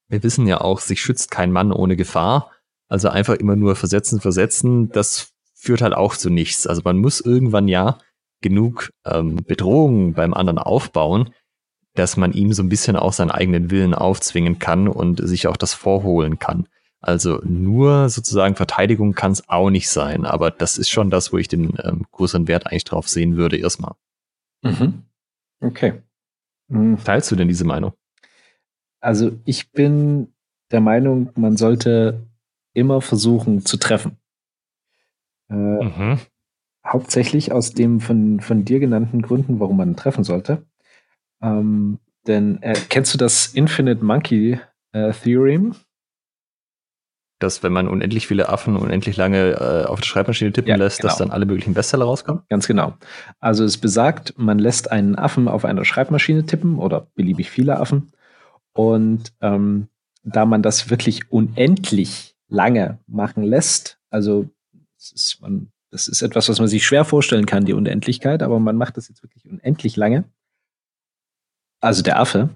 [0.09, 2.51] wir wissen ja auch, sich schützt kein Mann ohne Gefahr.
[2.87, 6.67] Also einfach immer nur versetzen, versetzen, das führt halt auch zu nichts.
[6.67, 7.97] Also man muss irgendwann ja
[8.41, 11.33] genug ähm, Bedrohungen beim anderen aufbauen,
[11.95, 15.57] dass man ihm so ein bisschen auch seinen eigenen Willen aufzwingen kann und sich auch
[15.57, 16.67] das vorholen kann.
[17.03, 21.37] Also nur sozusagen Verteidigung kann es auch nicht sein, aber das ist schon das, wo
[21.37, 23.95] ich den ähm, größeren Wert eigentlich drauf sehen würde erstmal.
[24.61, 25.03] Mhm.
[25.59, 26.01] Okay.
[26.69, 26.97] Mhm.
[27.03, 27.91] Teilst du denn diese Meinung?
[29.01, 30.33] Also ich bin
[30.71, 32.25] der Meinung, man sollte
[32.73, 34.15] immer versuchen zu treffen.
[35.49, 36.19] Äh, mhm.
[36.87, 40.65] Hauptsächlich aus dem von, von dir genannten Gründen, warum man treffen sollte.
[41.41, 44.57] Ähm, denn äh, kennst du das Infinite Monkey
[44.93, 45.75] äh, Theorem?
[47.43, 51.01] Dass, wenn man unendlich viele Affen unendlich lange äh, auf der Schreibmaschine tippen ja, lässt,
[51.01, 51.09] genau.
[51.09, 52.43] dass dann alle möglichen Bestseller rauskommen?
[52.49, 52.93] Ganz genau.
[53.41, 58.13] Also es besagt, man lässt einen Affen auf einer Schreibmaschine tippen oder beliebig viele Affen.
[58.71, 59.89] Und ähm,
[60.23, 64.49] da man das wirklich unendlich lange machen lässt, also
[64.97, 68.59] das ist, man, das ist etwas, was man sich schwer vorstellen kann, die Unendlichkeit, aber
[68.59, 70.23] man macht das jetzt wirklich unendlich lange,
[71.81, 72.51] also der Affe,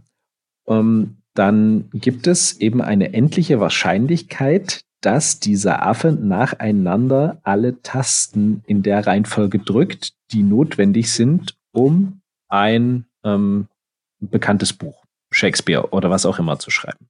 [0.67, 8.81] ähm, dann gibt es eben eine endliche Wahrscheinlichkeit, dass dieser Affe nacheinander alle Tasten in
[8.81, 13.67] der Reihenfolge drückt, die notwendig sind, um ein ähm,
[14.19, 17.07] bekanntes Buch, Shakespeare oder was auch immer zu schreiben.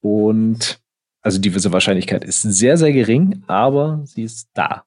[0.00, 0.80] Und
[1.20, 4.84] also diese Wahrscheinlichkeit ist sehr, sehr gering, aber sie ist da.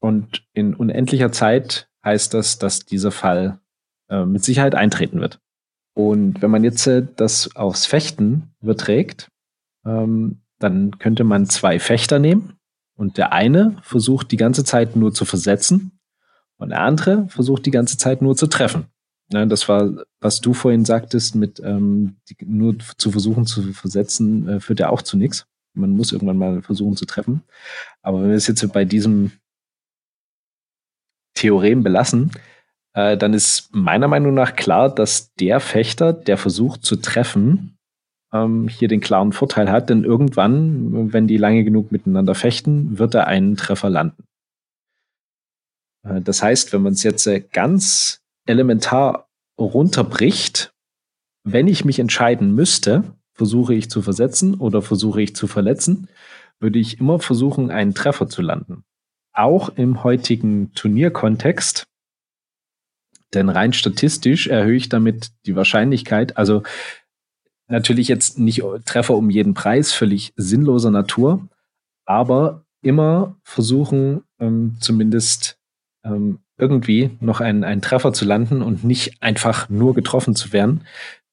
[0.00, 3.60] Und in unendlicher Zeit heißt das, dass dieser Fall
[4.08, 5.40] äh, mit Sicherheit eintreten wird.
[5.94, 9.28] Und wenn man jetzt äh, das aufs Fechten überträgt,
[9.86, 12.54] ähm, dann könnte man zwei Fechter nehmen
[12.96, 15.98] und der eine versucht die ganze Zeit nur zu versetzen
[16.56, 18.86] und der andere versucht die ganze Zeit nur zu treffen.
[19.32, 24.48] Ja, das war, was du vorhin sagtest, mit ähm, die, nur zu versuchen zu versetzen,
[24.48, 25.46] äh, führt ja auch zu nichts.
[25.72, 27.42] Man muss irgendwann mal versuchen zu treffen.
[28.02, 29.32] Aber wenn wir es jetzt bei diesem
[31.34, 32.30] Theorem belassen,
[32.94, 37.76] äh, dann ist meiner Meinung nach klar, dass der Fechter, der versucht zu treffen,
[38.32, 43.14] ähm, hier den klaren Vorteil hat, denn irgendwann, wenn die lange genug miteinander fechten, wird
[43.14, 44.24] er einen Treffer landen.
[46.04, 49.28] Äh, das heißt, wenn man es jetzt äh, ganz elementar
[49.58, 50.72] runterbricht,
[51.44, 56.08] wenn ich mich entscheiden müsste, versuche ich zu versetzen oder versuche ich zu verletzen,
[56.60, 58.84] würde ich immer versuchen, einen Treffer zu landen.
[59.32, 61.86] Auch im heutigen Turnierkontext,
[63.34, 66.62] denn rein statistisch erhöhe ich damit die Wahrscheinlichkeit, also
[67.68, 71.48] natürlich jetzt nicht Treffer um jeden Preis, völlig sinnloser Natur,
[72.04, 75.58] aber immer versuchen, ähm, zumindest
[76.04, 80.82] ähm, irgendwie noch einen, einen Treffer zu landen und nicht einfach nur getroffen zu werden.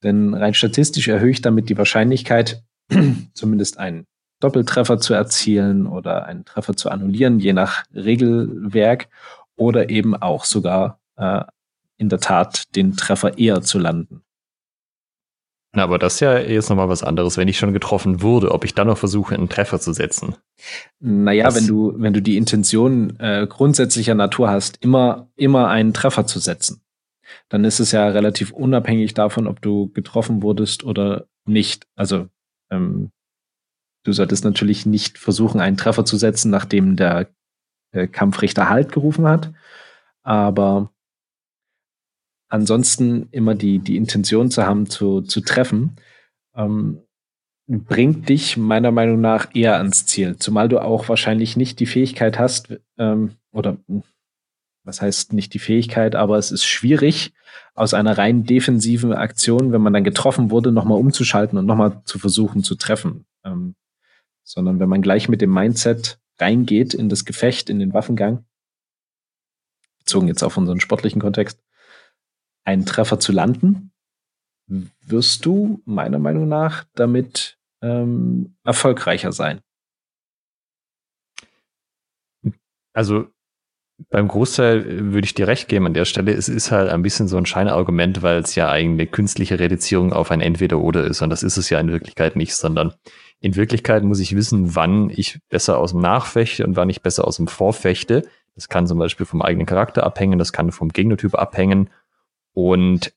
[0.03, 2.63] Denn rein statistisch erhöhe ich damit die Wahrscheinlichkeit,
[3.33, 4.05] zumindest einen
[4.39, 9.09] Doppeltreffer zu erzielen oder einen Treffer zu annullieren, je nach Regelwerk,
[9.55, 11.43] oder eben auch sogar äh,
[12.01, 14.23] in der Tat den Treffer eher zu landen.
[15.73, 18.65] Na, aber das ist ja jetzt nochmal was anderes, wenn ich schon getroffen wurde, ob
[18.65, 20.35] ich dann noch versuche, einen Treffer zu setzen.
[20.99, 25.93] Naja, das wenn du, wenn du die Intention äh, grundsätzlicher Natur hast, immer, immer einen
[25.93, 26.81] Treffer zu setzen,
[27.47, 31.87] dann ist es ja relativ unabhängig davon, ob du getroffen wurdest oder nicht.
[31.95, 32.27] Also
[32.69, 33.11] ähm,
[34.03, 37.29] du solltest natürlich nicht versuchen, einen Treffer zu setzen, nachdem der
[37.93, 39.53] äh, Kampfrichter Halt gerufen hat.
[40.23, 40.91] Aber
[42.51, 45.95] ansonsten immer die, die Intention zu haben, zu, zu treffen,
[46.55, 47.01] ähm,
[47.67, 50.35] bringt dich meiner Meinung nach eher ans Ziel.
[50.37, 53.77] Zumal du auch wahrscheinlich nicht die Fähigkeit hast, ähm, oder
[54.83, 57.33] was heißt nicht die Fähigkeit, aber es ist schwierig,
[57.73, 62.19] aus einer rein defensiven Aktion, wenn man dann getroffen wurde, nochmal umzuschalten und nochmal zu
[62.19, 63.25] versuchen zu treffen.
[63.45, 63.75] Ähm,
[64.43, 68.43] sondern wenn man gleich mit dem Mindset reingeht in das Gefecht, in den Waffengang,
[69.99, 71.60] bezogen jetzt auf unseren sportlichen Kontext,
[72.63, 73.91] einen Treffer zu landen,
[74.67, 79.61] wirst du meiner Meinung nach damit ähm, erfolgreicher sein.
[82.93, 83.27] Also
[84.09, 86.33] beim Großteil würde ich dir recht geben an der Stelle.
[86.33, 90.11] Es ist halt ein bisschen so ein Scheinargument, weil es ja eigentlich eine künstliche Reduzierung
[90.13, 91.21] auf ein Entweder-Oder ist.
[91.21, 92.93] Und das ist es ja in Wirklichkeit nicht, sondern
[93.39, 97.27] in Wirklichkeit muss ich wissen, wann ich besser aus dem Nachfechte und wann ich besser
[97.27, 98.23] aus dem Vorfechte.
[98.55, 101.89] Das kann zum Beispiel vom eigenen Charakter abhängen, das kann vom Gegnertyp abhängen
[102.53, 103.13] und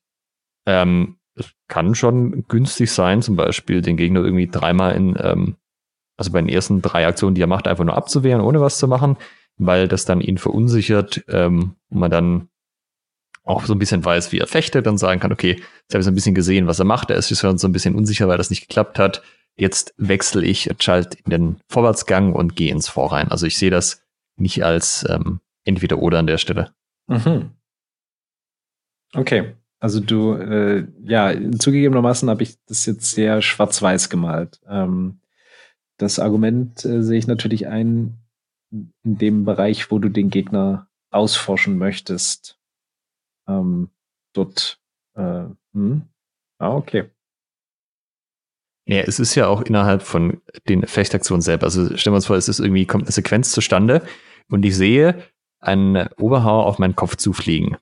[0.65, 5.55] ähm, es kann schon günstig sein, zum Beispiel den Gegner irgendwie dreimal in, ähm,
[6.17, 8.87] also bei den ersten drei Aktionen, die er macht, einfach nur abzuwehren, ohne was zu
[8.87, 9.17] machen,
[9.57, 12.49] weil das dann ihn verunsichert ähm, und man dann
[13.43, 16.05] auch so ein bisschen weiß, wie er fechtet, dann sagen kann, okay, jetzt habe ich
[16.05, 18.37] so ein bisschen gesehen, was er macht, er ist schon so ein bisschen unsicher, weil
[18.37, 19.21] das nicht geklappt hat.
[19.55, 23.29] Jetzt wechsle ich, schalte in den Vorwärtsgang und gehe ins Vorrein.
[23.29, 24.03] Also ich sehe das
[24.35, 26.73] nicht als ähm, entweder oder an der Stelle.
[27.07, 27.51] Mhm.
[29.15, 29.55] Okay.
[29.79, 34.59] Also du, äh, ja, zugegebenermaßen habe ich das jetzt sehr schwarz-weiß gemalt.
[34.67, 35.19] Ähm,
[35.97, 38.17] das Argument äh, sehe ich natürlich ein
[38.71, 42.59] in dem Bereich, wo du den Gegner ausforschen möchtest.
[43.47, 43.89] Ähm,
[44.33, 44.79] dort,
[45.15, 46.01] äh, hm?
[46.57, 47.09] Ah, okay.
[48.87, 51.65] Ja, es ist ja auch innerhalb von den Fechtaktionen selber.
[51.65, 54.01] Also stellen wir uns vor, es ist irgendwie, kommt eine Sequenz zustande
[54.49, 55.23] und ich sehe
[55.59, 57.77] einen Oberhauer auf meinen Kopf zufliegen.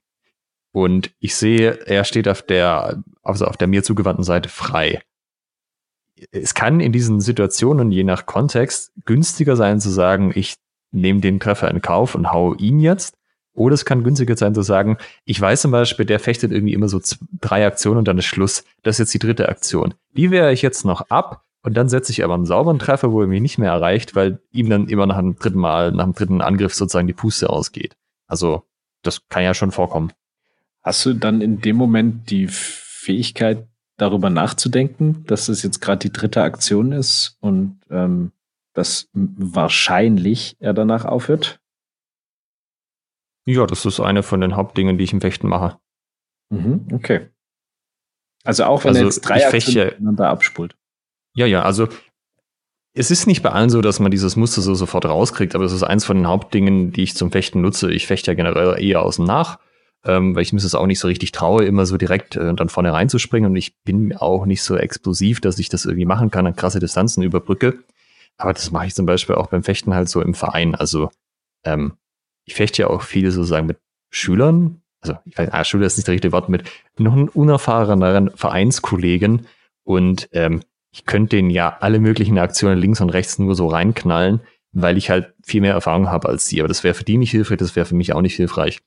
[0.74, 5.02] Und ich sehe, er steht auf der, also auf der mir zugewandten Seite frei.
[6.32, 10.56] Es kann in diesen Situationen, je nach Kontext, günstiger sein zu sagen, ich
[10.92, 13.16] nehme den Treffer in Kauf und hau ihn jetzt.
[13.54, 16.90] Oder es kann günstiger sein zu sagen, ich weiß zum Beispiel, der fechtet irgendwie immer
[16.90, 17.00] so
[17.40, 18.64] drei Aktionen und dann ist Schluss.
[18.82, 19.94] Das ist jetzt die dritte Aktion.
[20.18, 23.22] Die wehre ich jetzt noch ab und dann setze ich aber einen sauberen Treffer, wo
[23.22, 26.14] er mich nicht mehr erreicht, weil ihm dann immer nach dem dritten Mal, nach dem
[26.14, 27.96] dritten Angriff sozusagen die Puste ausgeht.
[28.28, 28.64] Also,
[29.04, 30.14] das kann ja schon vorkommen.
[30.84, 33.68] Hast du dann in dem Moment die Fähigkeit,
[33.98, 38.32] darüber nachzudenken, dass es jetzt gerade die dritte Aktion ist und ähm,
[38.74, 41.60] dass wahrscheinlich er danach aufhört?
[43.46, 45.78] Ja, das ist eine von den Hauptdingen, die ich im Fechten mache.
[46.50, 47.30] Mhm, okay.
[48.44, 50.76] Also auch wenn also er jetzt drei Aktionen miteinander abspult.
[51.36, 51.88] Ja, ja, also
[52.94, 55.72] es ist nicht bei allen so, dass man dieses Muster so sofort rauskriegt, aber es
[55.72, 57.92] ist eins von den Hauptdingen, die ich zum Fechten nutze.
[57.92, 59.60] Ich fechte ja generell eher aus dem Nach
[60.06, 62.70] ähm, weil ich mir das auch nicht so richtig traue, immer so direkt äh, dann
[62.70, 63.50] vorne reinzuspringen.
[63.52, 66.80] Und ich bin auch nicht so explosiv, dass ich das irgendwie machen kann, an krasse
[66.80, 67.80] Distanzen überbrücke.
[68.38, 70.76] Aber das mache ich zum Beispiel auch beim Fechten halt so im Verein.
[70.76, 71.10] Also
[71.64, 71.94] ähm,
[72.46, 73.78] ich fechte ja auch viel sozusagen mit
[74.10, 74.82] Schülern.
[75.02, 76.64] Also ich weiß, ah, Schüler ist nicht das richtige Wort, mit
[76.98, 79.48] noch unerfahreneren Vereinskollegen.
[79.84, 84.42] Und ähm, ich könnte denen ja alle möglichen Aktionen links und rechts nur so reinknallen,
[84.72, 86.60] weil ich halt viel mehr Erfahrung habe als sie.
[86.60, 88.82] Aber das wäre für die nicht hilfreich, das wäre für mich auch nicht hilfreich.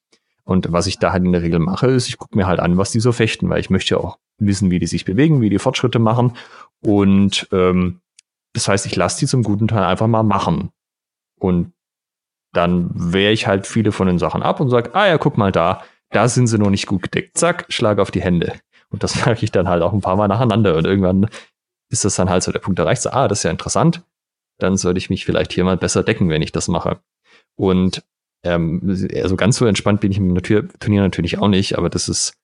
[0.46, 2.78] Und was ich da halt in der Regel mache, ist, ich gucke mir halt an,
[2.78, 5.50] was die so fechten, weil ich möchte ja auch wissen, wie die sich bewegen, wie
[5.50, 6.36] die Fortschritte machen.
[6.84, 8.00] Und ähm,
[8.52, 10.70] das heißt, ich lasse die zum guten Teil einfach mal machen.
[11.40, 11.72] Und
[12.52, 15.50] dann wehre ich halt viele von den Sachen ab und sage, ah ja, guck mal
[15.50, 17.36] da, da sind sie noch nicht gut gedeckt.
[17.36, 18.54] Zack, schlag auf die Hände.
[18.88, 20.76] Und das mache ich dann halt auch ein paar Mal nacheinander.
[20.76, 21.28] Und irgendwann
[21.90, 24.04] ist das dann halt so der Punkt erreicht, so, ah, das ist ja interessant.
[24.58, 27.00] Dann sollte ich mich vielleicht hier mal besser decken, wenn ich das mache.
[27.56, 28.04] Und
[28.44, 28.82] ähm,
[29.14, 32.34] also ganz so entspannt bin ich im Natur Turnier natürlich auch nicht, aber das ist,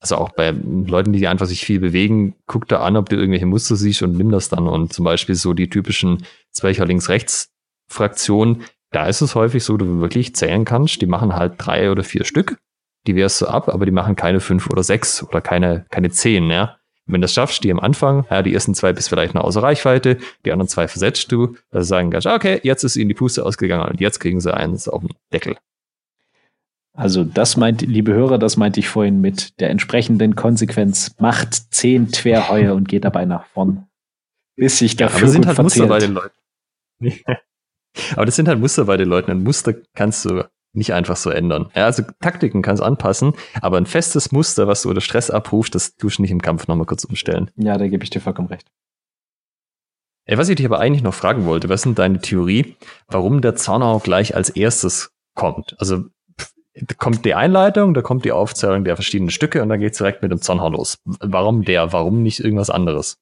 [0.00, 3.46] also auch bei Leuten, die einfach sich viel bewegen, guck da an, ob du irgendwelche
[3.46, 4.68] Muster siehst und nimm das dann.
[4.68, 10.34] Und zum Beispiel so die typischen Zweicher links-rechts-Fraktionen, da ist es häufig so, du wirklich
[10.34, 12.58] zählen kannst, die machen halt drei oder vier Stück,
[13.06, 16.50] die wehrst du ab, aber die machen keine fünf oder sechs oder keine, keine zehn,
[16.50, 16.76] ja
[17.06, 19.62] wenn du das schaffst, die am Anfang, ja, die ersten zwei bist vielleicht noch außer
[19.62, 23.44] Reichweite, die anderen zwei versetzt du, also sagen kannst, okay, jetzt ist ihnen die Puste
[23.44, 25.56] ausgegangen und jetzt kriegen sie eins auf den Deckel.
[26.96, 31.14] Also das meint, liebe Hörer, das meinte ich vorhin mit der entsprechenden Konsequenz.
[31.18, 33.86] Macht zehn Twerheue und geht dabei nach vorn.
[34.56, 36.34] Bis sich dafür ja, aber sind halt Muster bei den Leuten.
[38.16, 39.30] aber das sind halt Muster bei den Leuten.
[39.30, 40.42] Ein Muster kannst du
[40.76, 41.70] nicht einfach so ändern.
[41.74, 45.96] Ja, also Taktiken kannst anpassen, aber ein festes Muster, was du unter Stress abrufst, das
[45.96, 47.50] tust du nicht im Kampf nochmal kurz umstellen.
[47.56, 48.70] Ja, da gebe ich dir vollkommen recht.
[50.26, 53.54] Ey, was ich dich aber eigentlich noch fragen wollte, was ist deine Theorie, warum der
[53.54, 55.76] Zornau gleich als erstes kommt?
[55.78, 56.04] Also
[56.74, 60.22] da kommt die Einleitung, da kommt die Aufzählung der verschiedenen Stücke und dann geht's direkt
[60.22, 60.98] mit dem Zornhau los.
[61.04, 61.92] Warum der?
[61.92, 63.18] Warum nicht irgendwas anderes?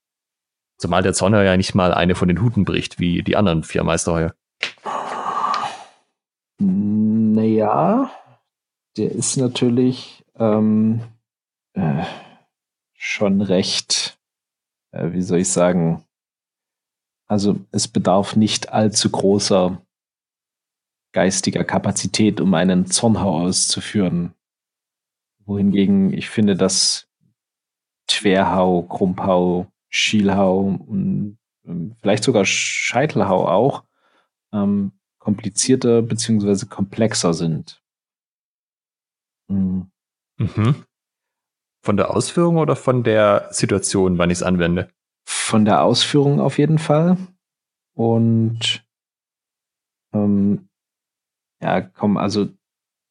[0.78, 3.84] Zumal der Zornhau ja nicht mal eine von den Huten bricht, wie die anderen vier
[3.84, 4.34] Meisterheuer.
[6.58, 8.10] Naja,
[8.96, 11.02] der ist natürlich ähm,
[11.74, 12.04] äh,
[12.94, 14.18] schon recht,
[14.92, 16.04] äh, wie soll ich sagen,
[17.26, 19.80] also es bedarf nicht allzu großer
[21.12, 24.34] geistiger Kapazität, um einen Zornhau auszuführen.
[25.44, 27.08] Wohingegen ich finde, dass
[28.06, 33.84] Twerhau, Krumpau, Schielhau und ähm, vielleicht sogar Scheitelhau auch
[34.52, 34.92] ähm,
[35.24, 37.82] komplizierter beziehungsweise komplexer sind.
[39.48, 39.90] Mhm.
[40.38, 40.84] Mhm.
[41.82, 44.88] Von der Ausführung oder von der Situation, wann ich es anwende?
[45.26, 47.16] Von der Ausführung auf jeden Fall.
[47.96, 48.84] Und
[50.14, 50.68] ähm,
[51.62, 52.48] ja, komm, also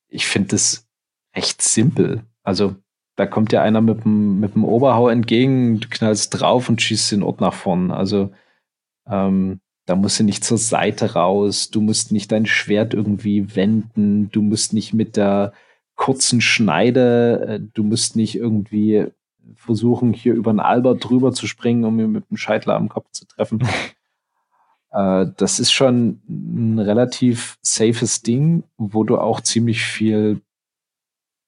[0.08, 0.88] ich finde das
[1.34, 2.24] echt simpel.
[2.44, 2.76] Also
[3.16, 7.12] da kommt ja einer mit dem, mit dem Oberhau entgegen, du knallst drauf und schießt
[7.12, 7.92] den Ort nach vorn.
[7.92, 8.34] Also
[9.08, 14.30] ähm, da musst du nicht zur Seite raus, du musst nicht dein Schwert irgendwie wenden,
[14.32, 15.54] du musst nicht mit der
[15.96, 19.08] kurzen Schneide, äh, du musst nicht irgendwie
[19.56, 23.12] versuchen, hier über einen Albert drüber zu springen, um ihn mit dem Scheitler am Kopf
[23.12, 23.68] zu treffen.
[24.92, 30.42] äh, das ist schon ein relativ safes Ding, wo du auch ziemlich viel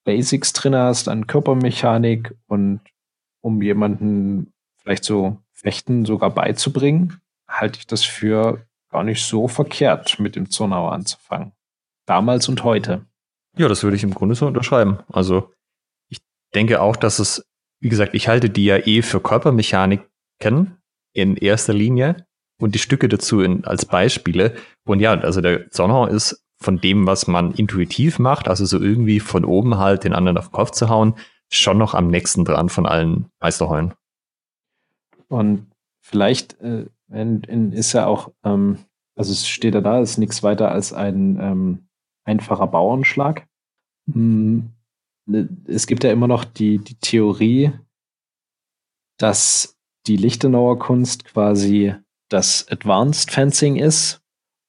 [0.04, 2.82] Basics drin hast an Körpermechanik und
[3.42, 10.20] um jemanden vielleicht so Fechten sogar beizubringen halte ich das für gar nicht so verkehrt,
[10.20, 11.52] mit dem Zonauer anzufangen.
[12.06, 13.06] Damals und heute.
[13.58, 15.00] Ja, das würde ich im Grunde so unterschreiben.
[15.12, 15.52] Also
[16.10, 16.20] ich
[16.54, 17.46] denke auch, dass es,
[17.80, 20.78] wie gesagt, ich halte die ja eh für Körpermechaniken
[21.14, 22.26] in erster Linie
[22.60, 24.56] und die Stücke dazu in, als Beispiele.
[24.86, 29.20] Und ja, also der Zonau ist von dem, was man intuitiv macht, also so irgendwie
[29.20, 31.16] von oben halt den anderen auf den Kopf zu hauen,
[31.52, 33.94] schon noch am nächsten dran von allen Meisterheulen.
[35.28, 35.72] Und
[36.02, 38.80] vielleicht äh, ist ja auch, ähm,
[39.16, 41.88] also es steht ja da, ist nichts weiter als ein ähm,
[42.24, 43.48] einfacher Bauernschlag.
[44.12, 44.72] Hm,
[45.26, 47.72] ne, es gibt ja immer noch die, die Theorie,
[49.18, 49.78] dass
[50.08, 51.96] die Lichtenauer Kunst quasi
[52.30, 54.22] das Advanced Fencing ist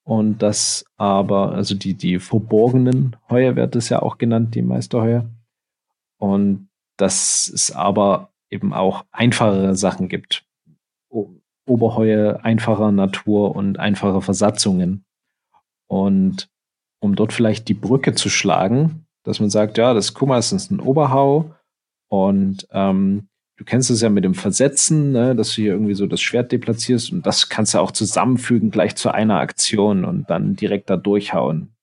[0.03, 5.29] und das aber, also die, die verborgenen Heuer wird es ja auch genannt, die Meisterheuer.
[6.17, 10.46] Und dass es aber eben auch einfachere Sachen gibt.
[11.67, 15.05] Oberheue einfacher Natur und einfache Versatzungen.
[15.87, 16.49] Und
[16.99, 20.79] um dort vielleicht die Brücke zu schlagen, dass man sagt, ja, das das ist ein
[20.79, 21.53] Oberhau
[22.09, 26.07] und ähm, du kennst es ja mit dem Versetzen, ne, dass du hier irgendwie so
[26.07, 30.55] das Schwert deplatzierst und das kannst du auch zusammenfügen gleich zu einer Aktion und dann
[30.55, 31.73] direkt da durchhauen.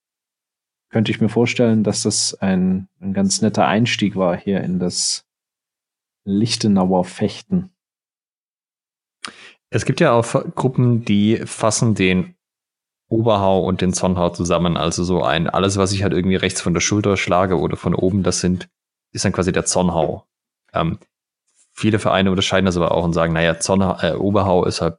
[0.90, 5.26] könnte ich mir vorstellen, dass das ein, ein ganz netter Einstieg war hier in das
[6.24, 7.73] Lichtenauer Fechten.
[9.74, 12.36] Es gibt ja auch Gruppen, die fassen den
[13.08, 14.76] Oberhau und den Zornhau zusammen.
[14.76, 17.92] Also so ein, alles, was ich halt irgendwie rechts von der Schulter schlage oder von
[17.92, 18.68] oben, das sind,
[19.10, 20.26] ist dann quasi der Zornhau.
[20.72, 20.98] Ähm,
[21.72, 24.98] viele Vereine unterscheiden das aber auch und sagen, naja, Zornhau, äh, Oberhau ist halt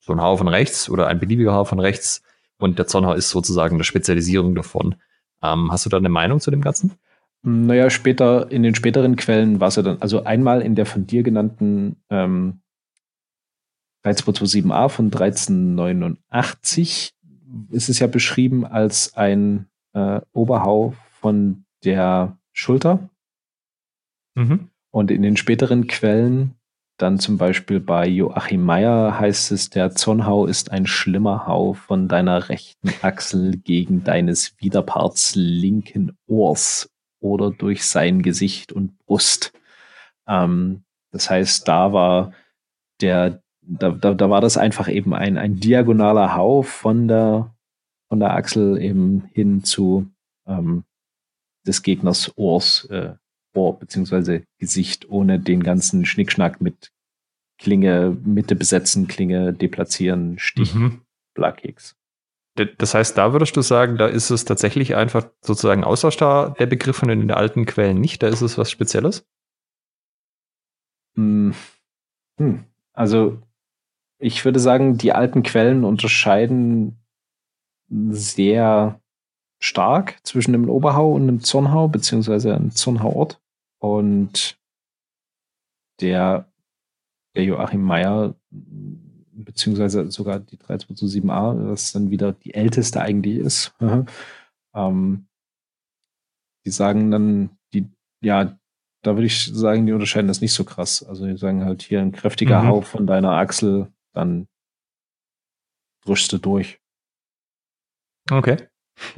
[0.00, 2.22] so ein Hau von rechts oder ein beliebiger Hau von rechts
[2.58, 4.96] und der Zornhau ist sozusagen eine Spezialisierung davon.
[5.42, 6.92] Ähm, hast du da eine Meinung zu dem Ganzen?
[7.42, 11.06] Naja, später, in den späteren Quellen war es ja dann, also einmal in der von
[11.06, 12.60] dir genannten ähm,
[14.04, 17.14] 13227a von 1389
[17.70, 23.10] ist es ja beschrieben als ein äh, Oberhau von der Schulter.
[24.34, 24.70] Mhm.
[24.90, 26.54] Und in den späteren Quellen,
[26.96, 32.08] dann zum Beispiel bei Joachim Meyer, heißt es, der Zornhau ist ein schlimmer Hau von
[32.08, 36.90] deiner rechten Achsel gegen deines Widerparts linken Ohrs
[37.20, 39.52] oder durch sein Gesicht und Brust.
[40.26, 40.82] Ähm,
[41.12, 42.32] das heißt, da war
[43.00, 47.54] der, da, da, da war das einfach eben ein, ein diagonaler Hau von der,
[48.08, 50.10] von der Achsel eben hin zu
[50.46, 50.84] ähm,
[51.66, 53.14] des Gegners Ohrs, äh,
[53.54, 56.92] Ohr beziehungsweise Gesicht ohne den ganzen Schnickschnack mit
[57.58, 61.02] Klinge Mitte besetzen, Klinge deplatzieren, Stich, mhm.
[61.34, 61.96] Blackkeks.
[62.78, 66.66] Das heißt, da würdest du sagen, da ist es tatsächlich einfach sozusagen Austausch da der
[66.66, 69.26] Begriffe in den alten Quellen nicht, da ist es was Spezielles?
[71.14, 71.54] Hm.
[72.38, 72.64] Hm.
[72.92, 73.40] Also
[74.20, 76.98] ich würde sagen, die alten Quellen unterscheiden
[77.88, 79.00] sehr
[79.60, 83.40] stark zwischen dem Oberhau und dem Zornhau, beziehungsweise einem Zornhauort.
[83.78, 84.58] Und
[86.00, 86.46] der,
[87.34, 93.74] der Joachim Meyer beziehungsweise sogar die 3227a, was dann wieder die älteste eigentlich ist.
[94.74, 95.26] ähm,
[96.66, 97.88] die sagen dann, die,
[98.22, 98.58] ja,
[99.02, 101.02] da würde ich sagen, die unterscheiden das nicht so krass.
[101.02, 102.68] Also die sagen halt hier ein kräftiger mhm.
[102.68, 104.48] Hau von deiner Achsel, dann
[106.04, 106.80] drückst du durch.
[108.30, 108.56] Okay.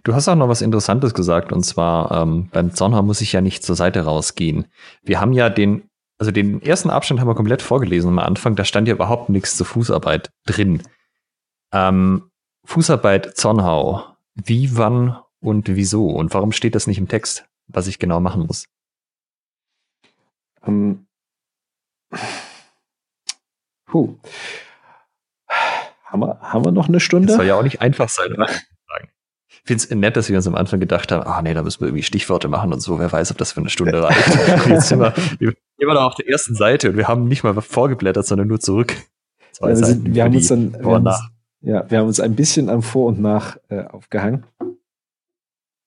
[0.05, 3.41] Du hast auch noch was Interessantes gesagt, und zwar ähm, beim Zornhau muss ich ja
[3.41, 4.67] nicht zur Seite rausgehen.
[5.03, 5.91] Wir haben ja den
[6.23, 9.57] also den ersten Abschnitt haben wir komplett vorgelesen am Anfang, da stand ja überhaupt nichts
[9.57, 10.85] zur Fußarbeit drin.
[11.73, 12.31] Ähm,
[12.65, 14.07] Fußarbeit Zornhau.
[14.35, 16.07] Wie, wann und wieso?
[16.11, 18.67] Und warum steht das nicht im Text, was ich genau machen muss?
[20.65, 21.09] Ähm,
[23.87, 24.17] puh.
[26.13, 27.29] Haben wir, haben wir noch eine Stunde?
[27.29, 28.47] Das soll ja auch nicht einfach sein, oder?
[29.49, 31.81] Ich finde es nett, dass wir uns am Anfang gedacht haben, ah nee, da müssen
[31.81, 34.69] wir irgendwie Stichworte machen und so, wer weiß, ob das für eine Stunde reicht.
[34.69, 37.59] jetzt sind wir, wir immer noch auf der ersten Seite und wir haben nicht mal
[37.61, 38.95] vorgeblättert, sondern nur zurück.
[39.61, 41.21] Ja, wir, sind, wir haben uns dann, wir haben uns,
[41.61, 44.45] ja, wir haben uns ein bisschen am Vor und Nach äh, aufgehangen.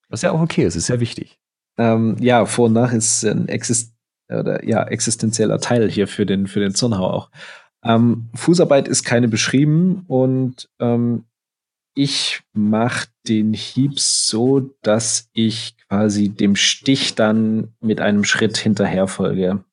[0.10, 1.38] Was ja auch okay ist, ist sehr wichtig.
[1.78, 3.94] Ähm, ja, Vor und Nach ist ein Exist
[4.30, 7.30] oder, ja, existenzieller Teil hier für den, für den Zornhau auch.
[7.86, 11.26] Ähm, Fußarbeit ist keine beschrieben und ähm,
[11.94, 19.08] ich mache den Hieb so, dass ich quasi dem Stich dann mit einem Schritt hinterher
[19.08, 19.64] folge.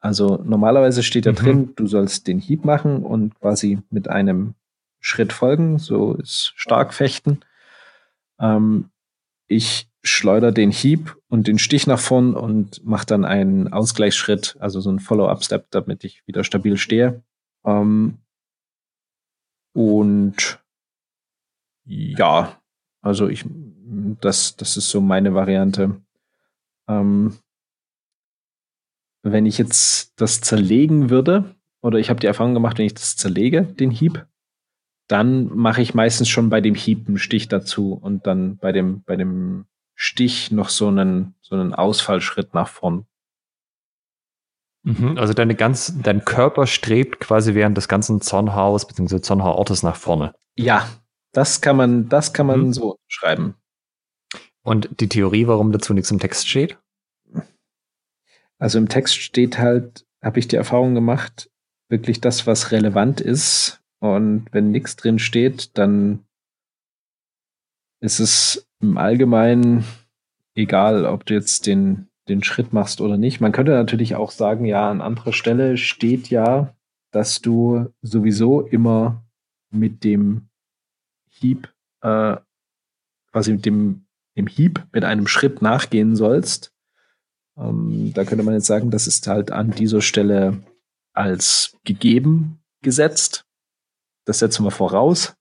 [0.00, 1.36] Also normalerweise steht da mhm.
[1.36, 4.54] drin, du sollst den Hieb machen und quasi mit einem
[5.00, 5.78] Schritt folgen.
[5.78, 7.40] So ist stark fechten.
[8.40, 8.90] Ähm,
[9.48, 14.80] ich schleuder den Hieb und den Stich nach vorn und mache dann einen Ausgleichsschritt, also
[14.80, 17.22] so einen Follow-up-Step, damit ich wieder stabil stehe.
[17.66, 18.18] Ähm,
[19.74, 20.60] und
[21.84, 22.60] ja,
[23.02, 23.44] also ich,
[24.20, 26.00] das, das ist so meine Variante.
[26.88, 27.36] Ähm,
[29.22, 33.16] wenn ich jetzt das zerlegen würde, oder ich habe die Erfahrung gemacht, wenn ich das
[33.16, 34.26] zerlege, den Hieb,
[35.08, 39.02] dann mache ich meistens schon bei dem Hieb einen Stich dazu und dann bei dem,
[39.02, 43.06] bei dem Stich noch so einen, so einen Ausfallschritt nach vorn.
[44.86, 49.20] Mhm, also deine ganz, dein Körper strebt quasi während des ganzen Zornhaus bzw.
[49.20, 50.32] Zornhauortes nach vorne.
[50.54, 50.88] Ja,
[51.32, 52.72] das kann man, das kann man mhm.
[52.72, 53.56] so schreiben.
[54.62, 56.78] Und die Theorie, warum dazu nichts im Text steht?
[58.58, 61.50] Also im Text steht halt, habe ich die Erfahrung gemacht,
[61.88, 63.82] wirklich das, was relevant ist.
[63.98, 66.24] Und wenn nichts drin steht, dann
[68.00, 69.84] ist es im Allgemeinen
[70.54, 73.40] egal, ob du jetzt den, den Schritt machst oder nicht.
[73.40, 76.74] Man könnte natürlich auch sagen, ja, an anderer Stelle steht ja,
[77.10, 79.24] dass du sowieso immer
[79.70, 80.48] mit dem
[81.28, 81.72] Hieb,
[82.02, 82.36] äh,
[83.32, 84.06] quasi mit dem,
[84.36, 86.72] dem Hieb mit einem Schritt nachgehen sollst.
[87.56, 90.62] Ähm, da könnte man jetzt sagen, das ist halt an dieser Stelle
[91.12, 93.46] als gegeben gesetzt.
[94.24, 95.36] Das setzen wir voraus.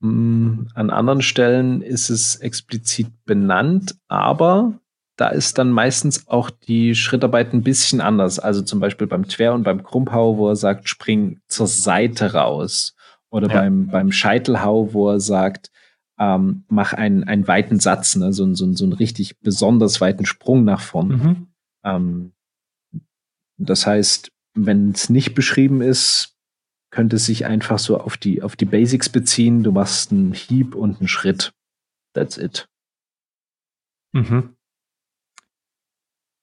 [0.00, 4.80] Mm, an anderen Stellen ist es explizit benannt, aber
[5.22, 8.40] da ist dann meistens auch die Schrittarbeit ein bisschen anders.
[8.40, 12.96] Also zum Beispiel beim Twer und beim Krumpau, wo er sagt, spring zur Seite raus.
[13.30, 13.60] Oder ja.
[13.60, 15.70] beim, beim Scheitelhau, wo er sagt,
[16.18, 18.32] ähm, mach einen, einen weiten Satz, ne?
[18.32, 21.08] so, so, so einen richtig besonders weiten Sprung nach vorn.
[21.08, 21.46] Mhm.
[21.84, 22.32] Ähm,
[23.58, 26.36] das heißt, wenn es nicht beschrieben ist,
[26.90, 29.62] könnte es sich einfach so auf die, auf die Basics beziehen.
[29.62, 31.52] Du machst einen Hieb und einen Schritt.
[32.12, 32.68] That's it.
[34.12, 34.56] Mhm.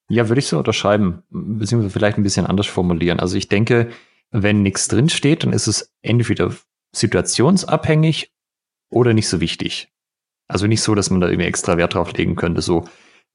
[0.10, 3.20] Ja, würde ich so unterschreiben, beziehungsweise vielleicht ein bisschen anders formulieren.
[3.20, 3.90] Also ich denke,
[4.32, 6.54] wenn nichts drinsteht, dann ist es entweder
[6.94, 8.32] situationsabhängig
[8.90, 9.90] oder nicht so wichtig.
[10.48, 12.62] Also nicht so, dass man da irgendwie extra Wert drauf legen könnte.
[12.62, 12.86] So,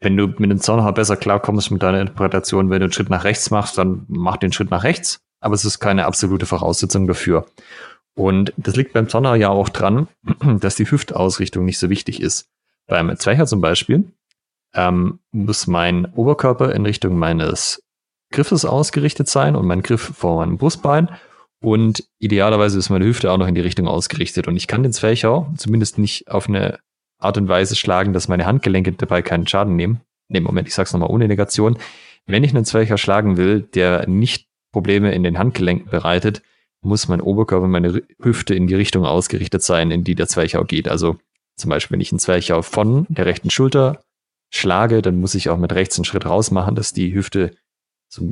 [0.01, 3.23] wenn du mit dem Zaunhauer besser klarkommst mit deiner Interpretation, wenn du einen Schritt nach
[3.23, 7.47] rechts machst, dann mach den Schritt nach rechts aber es ist keine absolute Voraussetzung dafür.
[8.15, 10.09] Und das liegt beim Zonner ja auch dran,
[10.61, 12.49] dass die Hüftausrichtung nicht so wichtig ist.
[12.87, 14.05] Beim Zweicher zum Beispiel
[14.75, 17.83] ähm, muss mein Oberkörper in Richtung meines
[18.31, 21.09] Griffes ausgerichtet sein und mein Griff vor meinem Brustbein.
[21.61, 24.49] Und idealerweise ist meine Hüfte auch noch in die Richtung ausgerichtet.
[24.49, 26.79] Und ich kann den Zwerchau zumindest nicht auf eine
[27.19, 30.01] Art und Weise schlagen, dass meine Handgelenke dabei keinen Schaden nehmen.
[30.29, 31.79] Ne, Moment, ich sag's nochmal ohne Negation.
[32.27, 36.43] Wenn ich einen Zwercher schlagen will, der nicht Probleme in den Handgelenken bereitet,
[36.83, 40.89] muss mein Oberkörper, meine Hüfte in die Richtung ausgerichtet sein, in die der Zwerchau geht.
[40.89, 41.17] Also
[41.57, 44.03] zum Beispiel, wenn ich einen Zwerchau von der rechten Schulter
[44.57, 47.57] schlage, dann muss ich auch mit rechts einen Schritt raus machen, dass die Hüfte
[48.09, 48.23] so,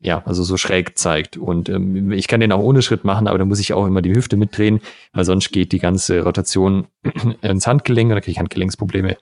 [0.00, 1.36] ja, also so schräg zeigt.
[1.36, 4.02] Und ähm, ich kann den auch ohne Schritt machen, aber dann muss ich auch immer
[4.02, 4.80] die Hüfte mitdrehen,
[5.12, 6.88] weil sonst geht die ganze Rotation
[7.42, 9.16] ins Handgelenk und dann kriege ich Handgelenksprobleme.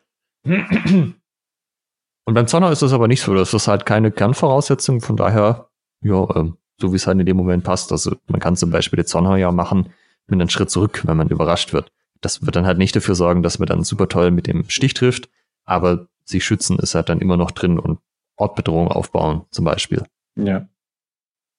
[0.45, 3.35] Und beim Zonner ist das aber nicht so.
[3.35, 5.01] Das ist halt keine Kernvoraussetzung.
[5.01, 5.69] Von daher
[6.03, 7.93] ja, ähm, so wie es halt in dem Moment passt.
[7.93, 9.91] Also man kann zum Beispiel die Zonner ja machen
[10.27, 11.91] mit einem Schritt zurück, wenn man überrascht wird.
[12.21, 14.95] Das wird dann halt nicht dafür sorgen, dass man dann super toll mit dem Stich
[14.95, 15.29] trifft,
[15.65, 18.01] aber sich schützen ist halt dann immer noch drin und
[18.37, 20.05] Ortbedrohung aufbauen zum Beispiel.
[20.37, 20.69] Ja.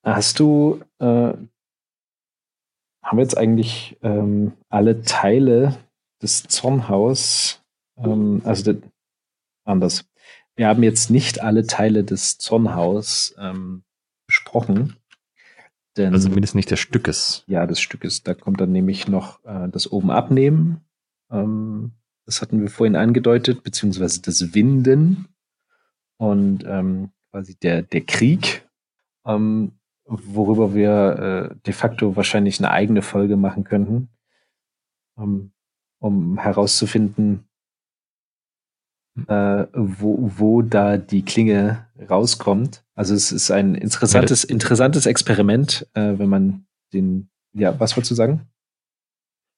[0.04, 1.06] Hast du, äh,
[3.04, 5.78] haben wir jetzt eigentlich ähm, alle Teile
[6.22, 7.62] des Zornhaus,
[7.98, 8.82] ähm, also de,
[9.66, 10.06] anders.
[10.56, 13.84] Wir haben jetzt nicht alle Teile des Zornhaus ähm,
[14.28, 14.96] besprochen.
[15.98, 17.44] Denn, also zumindest nicht des Stückes.
[17.48, 18.24] Ja, des Stückes.
[18.24, 20.82] Da kommt dann nämlich noch äh, das oben abnehmen.
[21.32, 21.94] Ähm,
[22.30, 25.30] das hatten wir vorhin angedeutet, beziehungsweise das Winden
[26.18, 28.70] und ähm, quasi der, der Krieg,
[29.26, 29.72] ähm,
[30.06, 34.10] worüber wir äh, de facto wahrscheinlich eine eigene Folge machen könnten,
[35.18, 35.54] ähm,
[35.98, 37.50] um herauszufinden,
[39.28, 42.86] äh, wo, wo da die Klinge rauskommt.
[42.94, 48.16] Also es ist ein interessantes, interessantes Experiment, äh, wenn man den, ja, was wolltest du
[48.16, 48.49] sagen?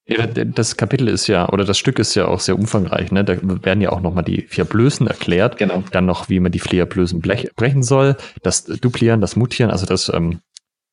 [0.07, 3.11] Ja, das Kapitel ist ja, oder das Stück ist ja auch sehr umfangreich.
[3.11, 3.23] Ne?
[3.23, 5.57] Da werden ja auch nochmal die vier Blößen erklärt.
[5.57, 5.83] Genau.
[5.91, 8.17] Dann noch, wie man die vier Blößen brechen soll.
[8.41, 10.39] Das Duplieren, das Mutieren, also das ähm,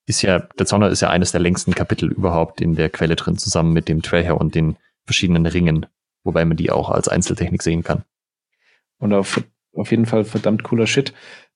[0.06, 3.38] ist ja, der Zauner ist ja eines der längsten Kapitel überhaupt in der Quelle drin,
[3.38, 5.86] zusammen mit dem Treasure und den verschiedenen Ringen.
[6.22, 8.04] Wobei man die auch als Einzeltechnik sehen kann.
[8.98, 9.42] Und auf,
[9.74, 11.14] auf jeden Fall verdammt cooler Shit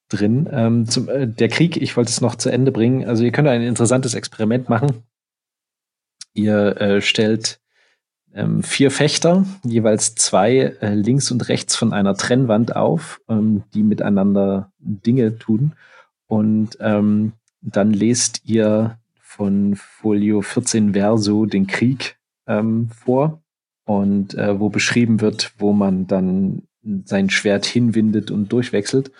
[0.08, 0.48] drin.
[0.50, 3.06] Ähm, zum, äh, der Krieg, ich wollte es noch zu Ende bringen.
[3.06, 5.02] Also ihr könnt ein interessantes Experiment machen.
[6.34, 7.60] Ihr äh, stellt
[8.34, 13.82] ähm, vier Fechter, jeweils zwei äh, links und rechts von einer Trennwand auf, ähm, die
[13.82, 15.74] miteinander Dinge tun.
[16.26, 22.16] Und ähm, dann lest ihr von Folio 14 Verso den Krieg
[22.46, 23.42] ähm, vor
[23.84, 26.62] und äh, wo beschrieben wird, wo man dann
[27.04, 29.12] sein Schwert hinwindet und durchwechselt.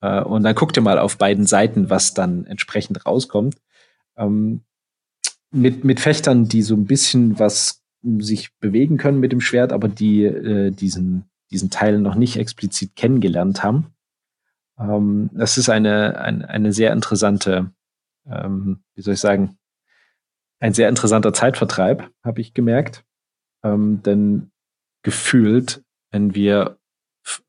[0.00, 3.56] Äh, und dann guckt ihr mal auf beiden Seiten, was dann entsprechend rauskommt.
[4.16, 4.62] Ähm,
[5.52, 9.88] mit, mit Fechtern, die so ein bisschen was sich bewegen können mit dem Schwert, aber
[9.88, 13.92] die äh, diesen, diesen Teil noch nicht explizit kennengelernt haben.
[14.78, 17.70] Ähm, das ist eine, eine, eine sehr interessante,
[18.26, 19.56] ähm, wie soll ich sagen,
[20.58, 23.04] ein sehr interessanter Zeitvertreib, habe ich gemerkt.
[23.64, 24.50] Ähm, denn
[25.02, 26.78] gefühlt, wenn wir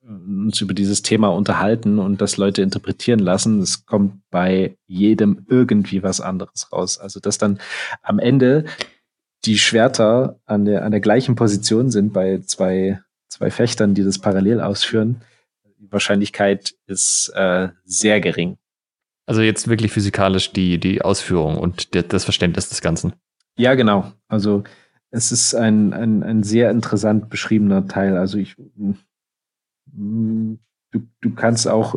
[0.01, 3.61] uns über dieses Thema unterhalten und das Leute interpretieren lassen.
[3.61, 6.99] Es kommt bei jedem irgendwie was anderes raus.
[6.99, 7.59] Also dass dann
[8.01, 8.65] am Ende
[9.45, 14.19] die Schwerter an der, an der gleichen Position sind bei zwei, zwei Fechtern, die das
[14.19, 15.21] parallel ausführen.
[15.79, 18.57] Die Wahrscheinlichkeit ist äh, sehr gering.
[19.25, 23.13] Also jetzt wirklich physikalisch die, die Ausführung und der, das Verständnis des Ganzen.
[23.57, 24.11] Ja, genau.
[24.27, 24.63] Also
[25.11, 28.17] es ist ein, ein, ein sehr interessant beschriebener Teil.
[28.17, 28.55] Also ich
[29.93, 30.57] du,
[31.21, 31.95] du kannst auch,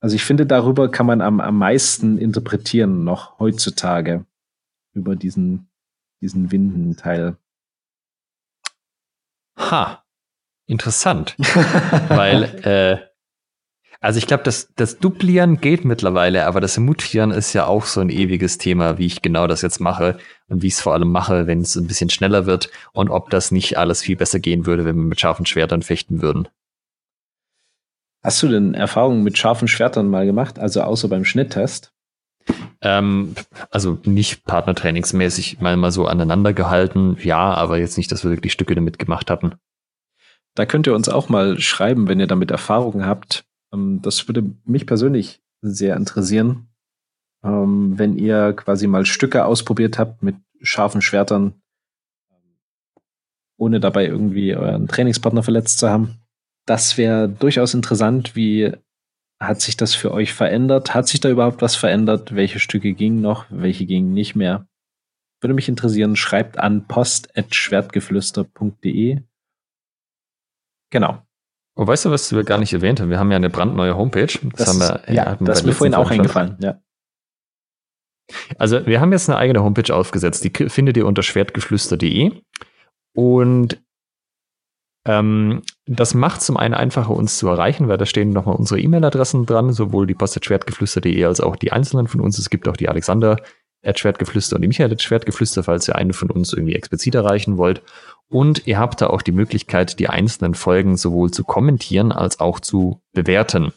[0.00, 4.26] also ich finde, darüber kann man am, am meisten interpretieren noch heutzutage
[4.92, 5.70] über diesen,
[6.20, 7.36] diesen Windenteil.
[9.56, 10.04] Ha,
[10.66, 11.36] interessant.
[12.08, 13.11] Weil, äh,
[14.02, 18.00] also ich glaube, das, das Duplieren geht mittlerweile, aber das Mutieren ist ja auch so
[18.00, 21.12] ein ewiges Thema, wie ich genau das jetzt mache und wie ich es vor allem
[21.12, 24.66] mache, wenn es ein bisschen schneller wird und ob das nicht alles viel besser gehen
[24.66, 26.48] würde, wenn wir mit scharfen Schwertern fechten würden.
[28.24, 31.92] Hast du denn Erfahrungen mit scharfen Schwertern mal gemacht, also außer beim Schnitttest?
[32.80, 33.36] Ähm,
[33.70, 38.52] also nicht partnertrainingsmäßig mal, mal so aneinander gehalten, ja, aber jetzt nicht, dass wir wirklich
[38.52, 39.54] Stücke damit gemacht hatten.
[40.56, 43.44] Da könnt ihr uns auch mal schreiben, wenn ihr damit Erfahrungen habt.
[43.72, 46.68] Ähm, das würde mich persönlich sehr interessieren,
[47.44, 51.60] ähm, wenn ihr quasi mal Stücke ausprobiert habt mit scharfen Schwertern,
[53.56, 56.18] ohne dabei irgendwie euren Trainingspartner verletzt zu haben.
[56.66, 58.72] Das wäre durchaus interessant, wie
[59.40, 60.94] hat sich das für euch verändert?
[60.94, 62.34] Hat sich da überhaupt was verändert?
[62.34, 63.46] Welche Stücke gingen noch?
[63.50, 64.68] Welche gingen nicht mehr?
[65.40, 66.14] Würde mich interessieren.
[66.14, 69.22] Schreibt an post.schwertgeflüster.de.
[70.90, 71.22] Genau.
[71.74, 73.08] Oh, weißt du, was wir gar nicht erwähnt haben?
[73.08, 74.26] Wir haben ja eine brandneue Homepage.
[74.26, 76.56] Das, das haben wir, ja, das ist mir vorhin auch eingefallen.
[76.60, 76.80] Ja.
[78.58, 80.44] Also wir haben jetzt eine eigene Homepage aufgesetzt.
[80.44, 82.42] Die findet ihr unter schwertgeflüster.de.
[83.14, 83.82] Und
[85.06, 89.46] ähm, das macht zum einen einfacher, uns zu erreichen, weil da stehen nochmal unsere E-Mail-Adressen
[89.46, 92.38] dran, sowohl die post.schwertgeflüster.de als auch die einzelnen von uns.
[92.38, 93.38] Es gibt auch die Alexander
[93.94, 97.82] Schwertgeflüster und die Michael Schwertgeflüster, falls ihr eine von uns irgendwie explizit erreichen wollt.
[98.28, 102.60] Und ihr habt da auch die Möglichkeit, die einzelnen Folgen sowohl zu kommentieren als auch
[102.60, 103.72] zu bewerten.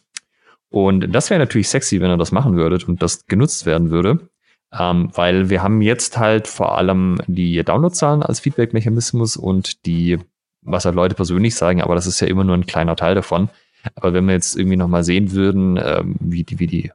[0.70, 4.30] Und das wäre natürlich sexy, wenn ihr das machen würdet und das genutzt werden würde.
[4.78, 10.20] Ähm, weil wir haben jetzt halt vor allem die Downloadzahlen als Feedback-Mechanismus und die
[10.66, 13.50] was halt Leute persönlich sagen, aber das ist ja immer nur ein kleiner Teil davon.
[13.94, 16.92] Aber wenn wir jetzt irgendwie nochmal sehen würden, ähm, wie die, wie die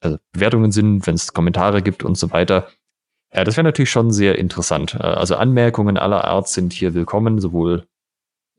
[0.00, 2.68] also Bewertungen sind, wenn es Kommentare gibt und so weiter,
[3.32, 4.94] ja, das wäre natürlich schon sehr interessant.
[4.94, 7.86] Äh, also Anmerkungen aller Art sind hier willkommen, sowohl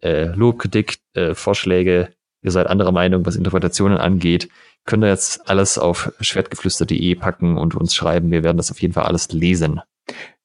[0.02, 4.50] äh, Lob, Kritik, äh, Vorschläge, ihr seid anderer Meinung, was Interpretationen angeht,
[4.86, 8.32] könnt ihr jetzt alles auf schwertgeflüster.de packen und uns schreiben.
[8.32, 9.82] Wir werden das auf jeden Fall alles lesen.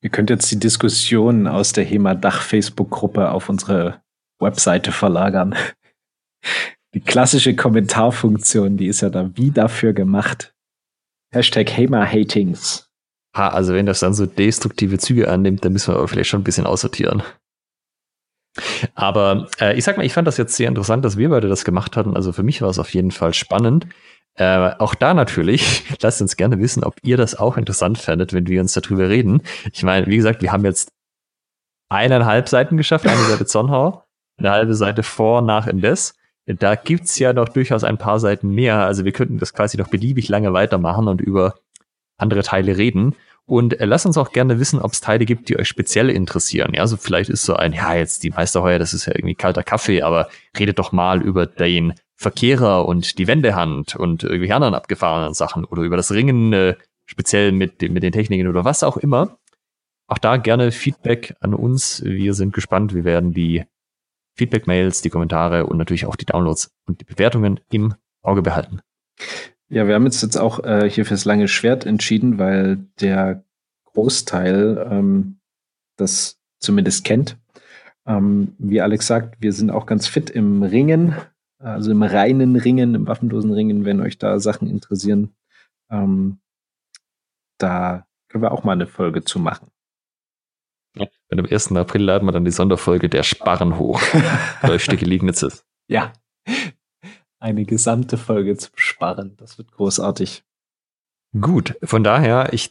[0.03, 4.03] Ihr könnt jetzt die Diskussion aus der HEMA Dach Facebook-Gruppe auf unsere
[4.39, 5.55] Webseite verlagern.
[6.95, 10.55] Die klassische Kommentarfunktion, die ist ja da wie dafür gemacht.
[11.37, 12.89] Hashtag HEMA-Hatings.
[13.37, 16.41] Ha, also wenn das dann so destruktive Züge annimmt, dann müssen wir aber vielleicht schon
[16.41, 17.23] ein bisschen aussortieren.
[18.95, 21.65] Aber äh, ich sag mal, ich fand das jetzt sehr interessant, dass wir beide das
[21.65, 22.17] gemacht hatten.
[22.17, 23.87] Also für mich war es auf jeden Fall spannend.
[24.35, 28.47] Äh, auch da natürlich, lasst uns gerne wissen, ob ihr das auch interessant fändet, wenn
[28.47, 29.43] wir uns darüber reden.
[29.73, 30.93] Ich meine, wie gesagt, wir haben jetzt
[31.91, 34.07] eineinhalb Seiten geschafft, eine Seite Zonhau
[34.39, 36.15] eine halbe Seite vor, nach Indes.
[36.47, 38.85] Da gibt's ja noch durchaus ein paar Seiten mehr.
[38.85, 41.55] Also wir könnten das quasi noch beliebig lange weitermachen und über
[42.19, 43.15] andere Teile reden.
[43.47, 46.73] Und äh, lasst uns auch gerne wissen, ob es Teile gibt, die euch speziell interessieren.
[46.75, 49.63] Ja, so vielleicht ist so ein, ja, jetzt die Meisterheuer, das ist ja irgendwie kalter
[49.63, 50.29] Kaffee, aber
[50.59, 55.83] redet doch mal über den Verkehrer und die Wendehand und irgendwie anderen abgefahrenen Sachen oder
[55.83, 56.75] über das Ringen äh,
[57.05, 59.39] speziell mit, mit den Techniken oder was auch immer.
[60.09, 62.03] Auch da gerne Feedback an uns.
[62.05, 62.95] Wir sind gespannt.
[62.95, 63.65] Wir werden die
[64.37, 68.81] Feedback-Mails, die Kommentare und natürlich auch die Downloads und die Bewertungen im Auge behalten.
[69.69, 73.45] Ja, wir haben uns jetzt auch äh, hier fürs lange Schwert entschieden, weil der
[73.85, 75.39] Großteil ähm,
[75.97, 77.39] das zumindest kennt.
[78.07, 81.17] Ähm, wie Alex sagt, wir sind auch ganz fit im Ringen,
[81.59, 85.35] also im reinen Ringen, im waffenlosen Ringen, wenn euch da Sachen interessieren.
[85.91, 86.39] Ähm,
[87.59, 89.69] da können wir auch mal eine Folge zu machen.
[90.97, 91.73] Und am 1.
[91.73, 94.01] April laden wir dann die Sonderfolge der Sparren hoch.
[94.63, 95.65] Leuchtstücke Lignitzes.
[95.89, 96.13] Ja.
[97.39, 99.37] Eine gesamte Folge zum Sparren.
[99.37, 100.43] Das wird großartig.
[101.39, 102.71] Gut, von daher, ich,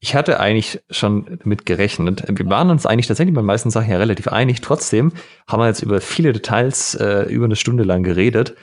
[0.00, 2.22] ich hatte eigentlich schon damit gerechnet.
[2.28, 4.60] Wir waren uns eigentlich tatsächlich bei den meisten Sachen ja relativ einig.
[4.60, 5.12] Trotzdem
[5.48, 8.54] haben wir jetzt über viele Details äh, über eine Stunde lang geredet.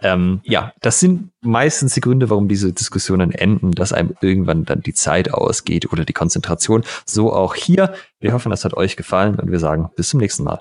[0.00, 4.80] Ähm, ja, das sind meistens die Gründe, warum diese Diskussionen enden, dass einem irgendwann dann
[4.80, 6.84] die Zeit ausgeht oder die Konzentration.
[7.04, 7.94] So auch hier.
[8.20, 10.60] Wir hoffen, es hat euch gefallen und wir sagen bis zum nächsten Mal.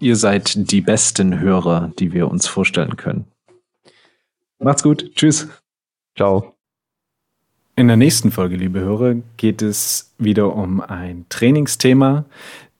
[0.00, 3.26] Ihr seid die besten Hörer, die wir uns vorstellen können.
[4.58, 5.10] Macht's gut.
[5.14, 5.48] Tschüss.
[6.16, 6.54] Ciao.
[7.76, 12.24] In der nächsten Folge, liebe Hörer, geht es wieder um ein Trainingsthema,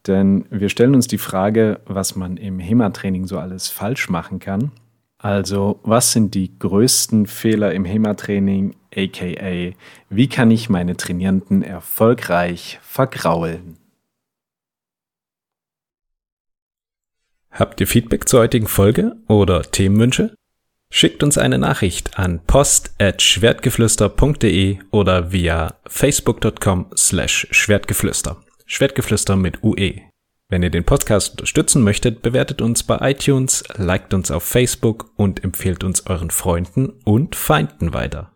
[0.07, 4.71] denn wir stellen uns die Frage, was man im HEMA-Training so alles falsch machen kann.
[5.25, 9.73] Also, was sind die größten Fehler im HEMA-Training, aka
[10.11, 13.77] wie kann ich meine Trainierenden erfolgreich vergraulen?
[17.49, 20.35] Habt ihr Feedback zur heutigen Folge oder Themenwünsche?
[20.93, 28.37] Schickt uns eine Nachricht an post@schwertgeflüster.de oder via facebook.com/schwertgeflüster.
[28.67, 30.01] Schwertgeflüster mit UE.
[30.47, 35.43] Wenn ihr den Podcast unterstützen möchtet, bewertet uns bei iTunes, liked uns auf Facebook und
[35.43, 38.34] empfehlt uns euren Freunden und Feinden weiter.